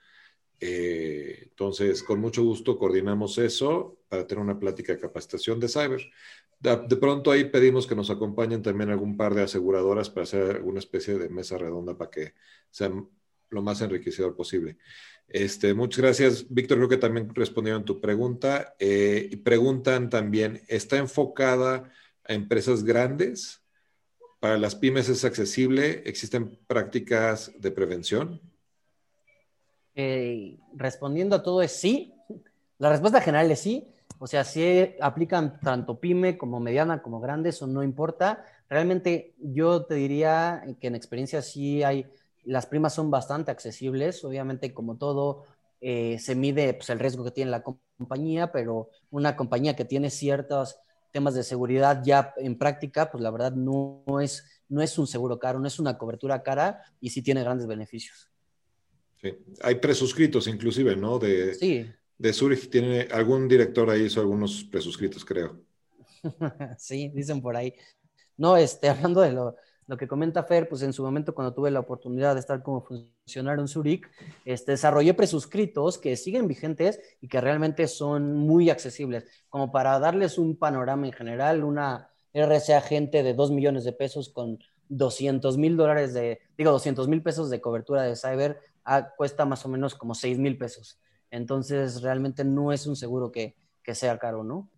Eh, 0.60 1.40
entonces, 1.50 2.04
con 2.04 2.20
mucho 2.22 2.44
gusto 2.44 2.78
coordinamos 2.78 3.38
eso 3.38 3.98
para 4.08 4.26
tener 4.26 4.42
una 4.44 4.60
plática 4.60 4.94
de 4.94 5.00
capacitación 5.00 5.60
de 5.60 5.68
cyber. 5.68 6.02
De, 6.60 6.78
de, 6.88 6.96
pronto 6.96 7.32
ahí 7.32 7.46
pedimos 7.46 7.86
que 7.86 7.96
nos 7.96 8.10
acompañen 8.10 8.62
también 8.62 8.90
algún 8.90 9.18
par 9.18 9.34
de 9.34 9.42
aseguradoras 9.42 10.10
para 10.10 10.24
hacer 10.24 10.56
alguna 10.56 10.80
especie 10.80 11.18
de 11.18 11.30
mesa 11.30 11.58
redonda 11.58 11.98
para 11.98 12.12
que 12.12 12.34
sea 12.70 12.92
lo 13.54 13.62
más 13.62 13.82
enriquecedor 13.82 14.36
posible. 14.36 14.78
Este, 15.28 15.74
muchas 15.74 16.02
gracias, 16.02 16.46
Víctor. 16.50 16.78
Creo 16.78 16.90
que 16.90 16.98
también 16.98 17.34
respondieron 17.34 17.86
tu 17.86 18.02
pregunta. 18.02 18.76
Eh, 18.80 19.30
y 19.32 19.36
preguntan 19.38 20.10
también, 20.10 20.62
¿está 20.68 20.98
enfocada 20.98 21.92
a 22.26 22.34
empresas 22.34 22.84
grandes? 22.84 23.62
¿Para 24.40 24.58
las 24.58 24.76
pymes 24.76 25.10
es 25.10 25.24
accesible? 25.24 26.04
¿Existen 26.06 26.60
prácticas 26.68 27.52
de 27.58 27.72
prevención? 27.72 28.42
Eh, 29.96 30.58
respondiendo 30.76 31.36
a 31.36 31.44
todo 31.44 31.62
es 31.62 31.72
sí. 31.72 32.14
La 32.78 32.90
respuesta 32.90 33.22
general 33.22 33.50
es 33.52 33.60
sí. 33.60 33.88
O 34.20 34.28
sea, 34.28 34.44
si 34.44 34.96
aplican 35.02 35.60
tanto 35.60 36.00
pyme 36.00 36.38
como 36.38 36.60
mediana 36.60 37.02
como 37.02 37.20
grande, 37.20 37.50
eso 37.50 37.68
no 37.68 37.84
importa. 37.84 38.46
Realmente 38.70 39.34
yo 39.40 39.84
te 39.86 39.96
diría 39.96 40.64
que 40.80 40.88
en 40.88 40.96
experiencia 40.96 41.42
sí 41.42 41.84
hay 41.84 42.06
las 42.46 42.66
primas 42.66 42.94
son 42.94 43.12
bastante 43.12 43.52
accesibles, 43.52 44.24
obviamente 44.24 44.74
como 44.74 44.98
todo 44.98 45.46
eh, 45.82 46.18
se 46.20 46.36
mide 46.36 46.74
pues, 46.74 46.90
el 46.90 47.00
riesgo 47.00 47.24
que 47.24 47.32
tiene 47.32 47.52
la 47.52 47.64
compañía, 47.64 48.52
pero 48.52 48.90
una 49.12 49.36
compañía 49.36 49.76
que 49.76 49.86
tiene 49.86 50.10
ciertos 50.10 50.78
temas 51.12 51.36
de 51.36 51.44
seguridad 51.44 52.02
ya 52.04 52.34
en 52.38 52.58
práctica, 52.58 53.12
pues 53.12 53.24
la 53.24 53.32
verdad 53.32 53.52
no, 53.54 54.04
es, 54.22 54.44
no 54.70 54.82
es 54.82 54.98
un 54.98 55.08
seguro 55.08 55.38
caro, 55.40 55.60
no 55.60 55.68
es 55.68 55.80
una 55.80 55.98
cobertura 55.98 56.42
cara 56.42 56.82
y 57.00 57.10
sí 57.10 57.22
tiene 57.22 57.44
grandes 57.44 57.68
beneficios. 57.68 58.30
Sí. 59.22 59.38
Hay 59.62 59.76
presuscritos 59.76 60.48
inclusive, 60.48 60.96
¿no? 60.96 61.20
De, 61.20 61.54
sí. 61.54 61.86
De 62.18 62.34
Zurich 62.34 62.70
tiene, 62.70 63.08
algún 63.12 63.48
director 63.48 63.90
ahí 63.90 64.04
hizo 64.04 64.22
algunos 64.22 64.64
presuscritos, 64.64 65.26
creo. 65.26 65.60
sí, 66.78 67.12
dicen 67.14 67.42
por 67.42 67.56
ahí. 67.56 67.74
No, 68.38 68.58
este, 68.58 68.90
hablando 68.90 69.22
de 69.22 69.34
lo, 69.34 69.56
lo 69.88 69.98
que 69.98 70.08
comenta 70.08 70.44
Fer, 70.44 70.70
pues 70.70 70.82
en 70.82 70.94
su 70.94 71.04
momento 71.04 71.36
cuando 71.36 71.54
tuve 71.54 71.72
la 71.72 71.80
oportunidad 71.80 72.34
de 72.34 72.40
estar 72.40 72.64
como 72.64 72.82
funcionario 72.82 73.62
en 73.62 73.68
Zurich, 73.68 74.10
este, 74.46 74.74
desarrollé 74.74 75.14
presuscritos 75.14 75.98
que 75.98 76.16
siguen 76.16 76.48
vigentes 76.48 77.00
y 77.22 77.28
que 77.28 77.42
realmente 77.42 77.88
son 77.88 78.36
muy 78.36 78.70
accesibles, 78.70 79.26
como 79.50 79.72
para 79.72 80.00
darles 80.00 80.38
un 80.38 80.58
panorama 80.58 81.06
en 81.06 81.14
general, 81.14 81.64
una 81.64 82.10
RCA 82.34 82.82
gente 82.82 83.24
de 83.24 83.34
2 83.34 83.52
millones 83.52 83.84
de 83.84 83.94
pesos 83.94 84.30
con 84.30 84.60
200 84.90 85.58
mil 85.58 85.78
dólares 85.78 86.14
de, 86.14 86.40
digo, 86.58 86.72
200 86.72 87.08
mil 87.08 87.22
pesos 87.22 87.50
de 87.50 87.62
cobertura 87.62 88.04
de 88.04 88.16
cyber, 88.16 88.60
ah, 88.86 89.10
cuesta 89.16 89.46
más 89.46 89.66
o 89.66 89.70
menos 89.70 89.96
como 89.96 90.16
6 90.16 90.40
mil 90.40 90.58
pesos. 90.58 91.00
Entonces, 91.30 92.02
realmente 92.02 92.44
no 92.44 92.72
es 92.72 92.86
un 92.86 92.96
seguro 92.96 93.32
que, 93.32 93.56
que 93.82 93.96
sea 93.96 94.18
caro, 94.20 94.44
¿no? 94.44 94.70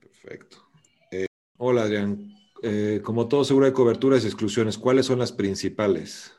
Perfecto. 0.00 0.58
Eh, 1.10 1.26
hola, 1.56 1.82
Adrián. 1.82 2.39
Eh, 2.62 3.00
como 3.02 3.26
todo 3.28 3.44
seguro 3.44 3.66
de 3.66 3.72
coberturas 3.72 4.24
y 4.24 4.26
exclusiones, 4.26 4.76
¿cuáles 4.76 5.06
son 5.06 5.18
las 5.18 5.32
principales? 5.32 6.32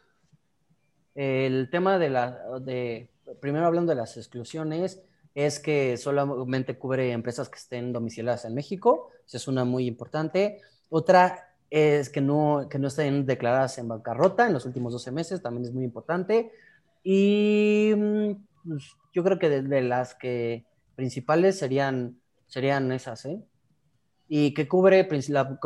El 1.15 1.69
tema 1.69 1.97
de 1.97 2.09
la, 2.09 2.39
de, 2.61 3.09
primero 3.39 3.65
hablando 3.65 3.91
de 3.91 3.95
las 3.95 4.17
exclusiones, 4.17 5.01
es 5.33 5.59
que 5.59 5.97
solamente 5.97 6.77
cubre 6.77 7.11
empresas 7.11 7.49
que 7.49 7.57
estén 7.57 7.93
domiciliadas 7.93 8.45
en 8.45 8.53
México, 8.53 9.09
esa 9.25 9.37
es 9.37 9.47
una 9.47 9.63
muy 9.63 9.87
importante. 9.87 10.61
Otra 10.89 11.55
es 11.69 12.09
que 12.09 12.21
no, 12.21 12.67
que 12.69 12.77
no 12.77 12.89
estén 12.89 13.25
declaradas 13.25 13.77
en 13.77 13.87
bancarrota 13.87 14.45
en 14.45 14.53
los 14.53 14.65
últimos 14.65 14.91
12 14.93 15.11
meses, 15.11 15.41
también 15.41 15.65
es 15.65 15.73
muy 15.73 15.85
importante. 15.85 16.51
Y 17.01 17.93
pues, 18.67 18.95
yo 19.13 19.23
creo 19.23 19.39
que 19.39 19.49
de, 19.49 19.81
las 19.81 20.13
que 20.13 20.65
principales 20.95 21.57
serían, 21.57 22.19
serían 22.47 22.91
esas, 22.91 23.25
¿eh? 23.25 23.41
Y 24.27 24.53
que 24.53 24.67
cubre 24.67 25.07
la, 25.29 25.59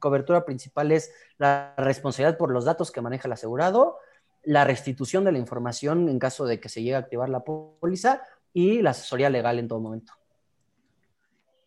cobertura 0.00 0.44
principal 0.44 0.90
es 0.90 1.12
la 1.38 1.74
responsabilidad 1.76 2.36
por 2.36 2.50
los 2.50 2.64
datos 2.64 2.90
que 2.90 3.00
maneja 3.00 3.28
el 3.28 3.32
asegurado 3.32 3.98
la 4.42 4.64
restitución 4.64 5.24
de 5.24 5.32
la 5.32 5.38
información 5.38 6.08
en 6.08 6.18
caso 6.18 6.46
de 6.46 6.60
que 6.60 6.68
se 6.68 6.82
llegue 6.82 6.94
a 6.94 6.98
activar 6.98 7.28
la 7.28 7.40
póliza 7.40 8.22
y 8.52 8.82
la 8.82 8.90
asesoría 8.90 9.30
legal 9.30 9.58
en 9.58 9.68
todo 9.68 9.80
momento. 9.80 10.12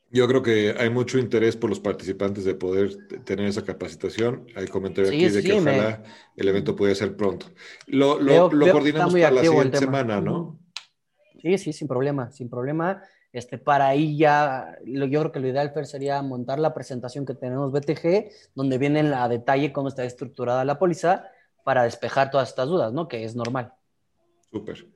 Yo 0.09 0.27
creo 0.27 0.43
que 0.43 0.75
hay 0.77 0.91
mucho 0.91 1.17
interés 1.17 1.55
por 1.55 1.71
los 1.71 1.79
participantes 1.79 2.45
de 2.45 2.53
poder 2.53 2.95
tener 3.23 3.47
esa 3.47 3.63
capacitación. 3.63 4.45
Hay 4.55 4.67
comentarios 4.67 5.09
aquí 5.09 5.27
de 5.27 5.41
que 5.41 5.53
ojalá 5.53 6.03
el 6.35 6.47
evento 6.47 6.75
pudiera 6.75 6.95
ser 6.95 7.15
pronto. 7.15 7.47
Lo, 7.87 8.19
lo, 8.19 8.49
coordinamos 8.49 9.13
para 9.13 9.31
la 9.31 9.41
siguiente 9.41 9.77
semana, 9.77 10.21
¿no? 10.21 10.59
Sí, 11.41 11.57
sí, 11.57 11.73
sin 11.73 11.87
problema, 11.87 12.31
sin 12.31 12.47
problema. 12.47 13.01
Este, 13.33 13.57
para 13.57 13.87
ahí 13.87 14.15
ya, 14.15 14.77
yo 14.85 15.07
creo 15.07 15.31
que 15.31 15.39
lo 15.39 15.47
ideal 15.47 15.71
Fer, 15.73 15.87
sería 15.87 16.21
montar 16.21 16.59
la 16.59 16.75
presentación 16.75 17.25
que 17.25 17.33
tenemos 17.33 17.71
BTG, 17.71 18.29
donde 18.53 18.77
viene 18.77 18.99
a 19.13 19.27
detalle 19.27 19.73
cómo 19.73 19.87
está 19.87 20.05
estructurada 20.05 20.63
la 20.63 20.77
póliza 20.77 21.25
para 21.63 21.83
despejar 21.83 22.29
todas 22.29 22.49
estas 22.49 22.67
dudas, 22.67 22.93
¿no? 22.93 23.07
Que 23.07 23.23
es 23.23 23.35
normal. 23.35 23.73
Súper. 24.51 24.87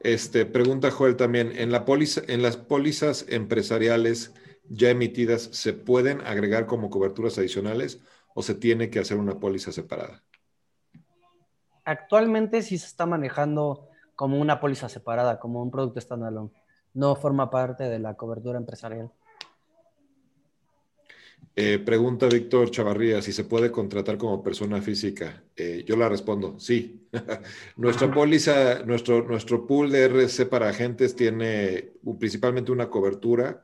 Este, 0.00 0.44
pregunta 0.44 0.90
Joel 0.90 1.16
también, 1.16 1.52
¿en, 1.56 1.72
la 1.72 1.86
póliza, 1.86 2.20
en 2.28 2.42
las 2.42 2.58
pólizas 2.58 3.24
empresariales 3.30 4.34
ya 4.68 4.90
emitidas 4.90 5.44
se 5.52 5.72
pueden 5.72 6.20
agregar 6.20 6.66
como 6.66 6.90
coberturas 6.90 7.38
adicionales 7.38 8.02
o 8.34 8.42
se 8.42 8.54
tiene 8.54 8.90
que 8.90 8.98
hacer 8.98 9.16
una 9.16 9.40
póliza 9.40 9.72
separada? 9.72 10.22
Actualmente 11.86 12.60
sí 12.60 12.76
se 12.76 12.88
está 12.88 13.06
manejando 13.06 13.88
como 14.14 14.38
una 14.38 14.60
póliza 14.60 14.90
separada, 14.90 15.38
como 15.38 15.62
un 15.62 15.70
producto 15.70 15.98
standalone. 15.98 16.50
No 16.96 17.14
forma 17.14 17.50
parte 17.50 17.84
de 17.84 17.98
la 17.98 18.14
cobertura 18.14 18.58
empresarial. 18.58 19.12
Eh, 21.54 21.78
pregunta 21.78 22.26
Víctor 22.26 22.70
Chavarría 22.70 23.20
si 23.20 23.32
se 23.32 23.44
puede 23.44 23.70
contratar 23.70 24.16
como 24.16 24.42
persona 24.42 24.80
física. 24.80 25.44
Eh, 25.54 25.84
yo 25.86 25.94
la 25.96 26.08
respondo, 26.08 26.58
sí. 26.58 27.06
Nuestra 27.76 28.10
póliza, 28.10 28.82
nuestro, 28.84 29.22
nuestro 29.26 29.66
pool 29.66 29.90
de 29.90 30.04
RC 30.04 30.46
para 30.46 30.70
agentes 30.70 31.14
tiene 31.14 31.92
principalmente 32.18 32.72
una 32.72 32.88
cobertura 32.88 33.62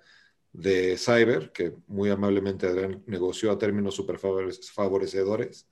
de 0.52 0.98
cyber, 0.98 1.52
que 1.52 1.72
muy 1.86 2.10
amablemente 2.10 2.66
Adrián 2.66 3.02
negoció 3.06 3.50
a 3.50 3.58
términos 3.58 3.94
súper 3.94 4.18
favorecedores. 4.18 5.66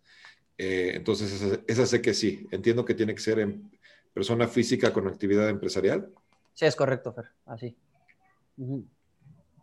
Eh, 0.57 0.93
entonces, 0.95 1.61
esa, 1.67 1.87
sé 1.87 2.01
que 2.01 2.15
sí. 2.15 2.47
Entiendo 2.51 2.87
que 2.87 2.95
tiene 2.95 3.15
que 3.15 3.21
ser 3.21 3.39
en 3.39 3.71
persona 4.15 4.49
física 4.49 4.95
con 4.95 5.09
actividad 5.09 5.51
empresarial. 5.51 6.11
Sí, 6.55 6.67
es 6.67 6.77
correcto, 6.77 7.13
Fer. 7.13 7.27
Así. 7.47 7.77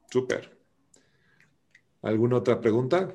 Súper. 0.10 0.58
¿Alguna 2.02 2.38
otra 2.38 2.60
pregunta? 2.60 3.14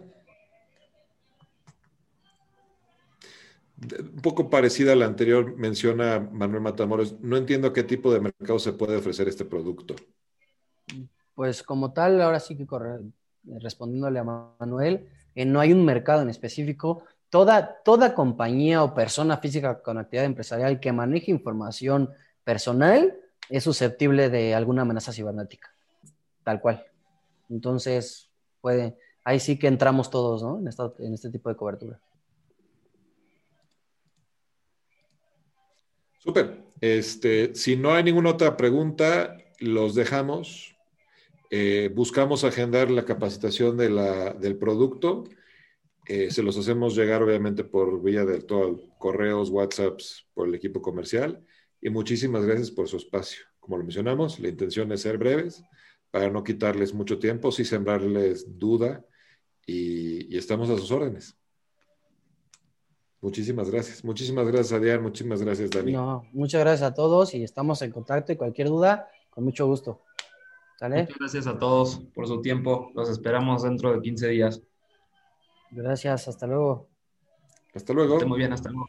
Un 3.99 4.23
poco 4.23 4.49
parecida 4.49 4.93
a 4.93 4.97
la 4.97 5.07
anterior, 5.07 5.57
menciona 5.57 6.21
Manuel 6.21 6.63
Matamoros. 6.63 7.21
No 7.21 7.37
entiendo 7.37 7.73
qué 7.73 7.83
tipo 7.83 8.13
de 8.13 8.21
mercado 8.21 8.59
se 8.59 8.73
puede 8.73 8.97
ofrecer 8.97 9.27
este 9.29 9.45
producto. 9.45 9.97
Pues 11.35 11.63
como 11.63 11.93
tal, 11.93 12.21
ahora 12.21 12.39
sí 12.39 12.57
que 12.57 12.67
respondiéndole 13.59 14.21
a 14.21 14.25
Manuel, 14.25 15.09
eh, 15.35 15.45
no 15.45 15.59
hay 15.59 15.73
un 15.73 15.85
mercado 15.85 16.23
en 16.23 16.29
específico. 16.29 17.03
Toda, 17.31 17.83
toda 17.83 18.15
compañía 18.15 18.85
o 18.85 18.95
persona 18.95 19.39
física 19.39 19.83
con 19.83 19.99
actividad 19.99 20.27
empresarial 20.27 20.79
que 20.79 20.93
maneje 20.93 21.31
información 21.31 22.11
personal 22.45 23.17
es 23.49 23.65
susceptible 23.65 24.31
de 24.31 24.55
alguna 24.55 24.83
amenaza 24.83 25.13
cibernética, 25.13 25.75
tal 26.45 26.61
cual. 26.61 26.85
Entonces, 27.51 28.31
puede, 28.61 28.97
ahí 29.25 29.41
sí 29.41 29.59
que 29.59 29.67
entramos 29.67 30.11
todos, 30.11 30.43
¿no? 30.43 30.59
En, 30.99 31.15
este 31.15 31.31
tipo 31.31 31.49
de 31.49 31.57
cobertura. 31.57 32.01
Súper. 36.19 36.63
Este, 36.81 37.55
si 37.55 37.77
no 37.77 37.93
hay 37.93 38.03
ninguna 38.05 38.31
otra 38.31 38.57
pregunta, 38.57 39.37
los 39.59 39.95
dejamos. 39.95 40.77
Eh, 41.51 41.91
buscamos 41.95 42.45
agendar 42.45 42.91
la 42.91 43.05
capacitación 43.05 43.77
del 43.77 44.57
producto. 44.59 45.25
Eh, 46.09 46.31
se 46.31 46.43
los 46.43 46.57
hacemos 46.59 46.97
llegar 46.97 47.23
obviamente 47.23 47.63
por 47.63 48.03
vía 48.03 48.25
de 48.25 48.41
todo, 48.41 48.81
correos, 48.99 49.51
WhatsApps, 49.51 50.27
por 50.35 50.49
el 50.49 50.55
equipo 50.55 50.83
comercial. 50.83 51.45
Y 51.83 51.91
muchísimas 51.91 52.47
gracias 52.47 52.71
por 52.71 52.89
su 52.89 52.97
espacio. 52.97 53.45
Como 53.61 53.77
lo 53.77 53.85
mencionamos, 53.85 54.41
la 54.41 54.49
intención 54.49 54.91
es 54.93 55.03
ser 55.03 55.19
breves 55.19 55.63
para 56.11 56.31
no 56.31 56.43
quitarles 56.43 56.95
mucho 56.95 57.19
tiempo, 57.19 57.53
sí 57.53 57.65
sembrarles 57.65 58.59
duda 58.59 59.05
y, 59.67 60.35
y 60.35 60.39
estamos 60.39 60.71
a 60.71 60.79
sus 60.79 60.91
órdenes. 60.91 61.37
Muchísimas 63.21 63.71
gracias. 63.71 64.05
Muchísimas 64.05 64.47
gracias, 64.47 64.73
Adrián. 64.73 65.03
Muchísimas 65.03 65.43
gracias, 65.43 65.71
Dani. 65.71 65.93
No, 65.93 66.25
muchas 66.33 66.61
gracias 66.61 66.91
a 66.91 66.95
todos 66.95 67.35
y 67.35 67.43
estamos 67.45 67.83
en 67.83 67.93
contacto 67.93 68.33
y 68.33 68.37
cualquier 68.37 68.69
duda, 68.69 69.09
con 69.31 69.45
mucho 69.45 69.67
gusto. 69.67 70.01
Muchas 70.89 71.17
gracias 71.19 71.47
a 71.47 71.59
todos 71.59 72.01
por 72.13 72.27
su 72.27 72.41
tiempo. 72.41 72.91
Los 72.95 73.09
esperamos 73.09 73.63
dentro 73.63 73.93
de 73.93 74.01
15 74.01 74.29
días. 74.29 74.63
Gracias, 75.71 76.27
hasta 76.27 76.47
luego. 76.47 76.89
Hasta 77.75 77.93
luego. 77.93 78.19
muy 78.27 78.39
bien, 78.39 78.53
hasta 78.53 78.71
luego. 78.71 78.89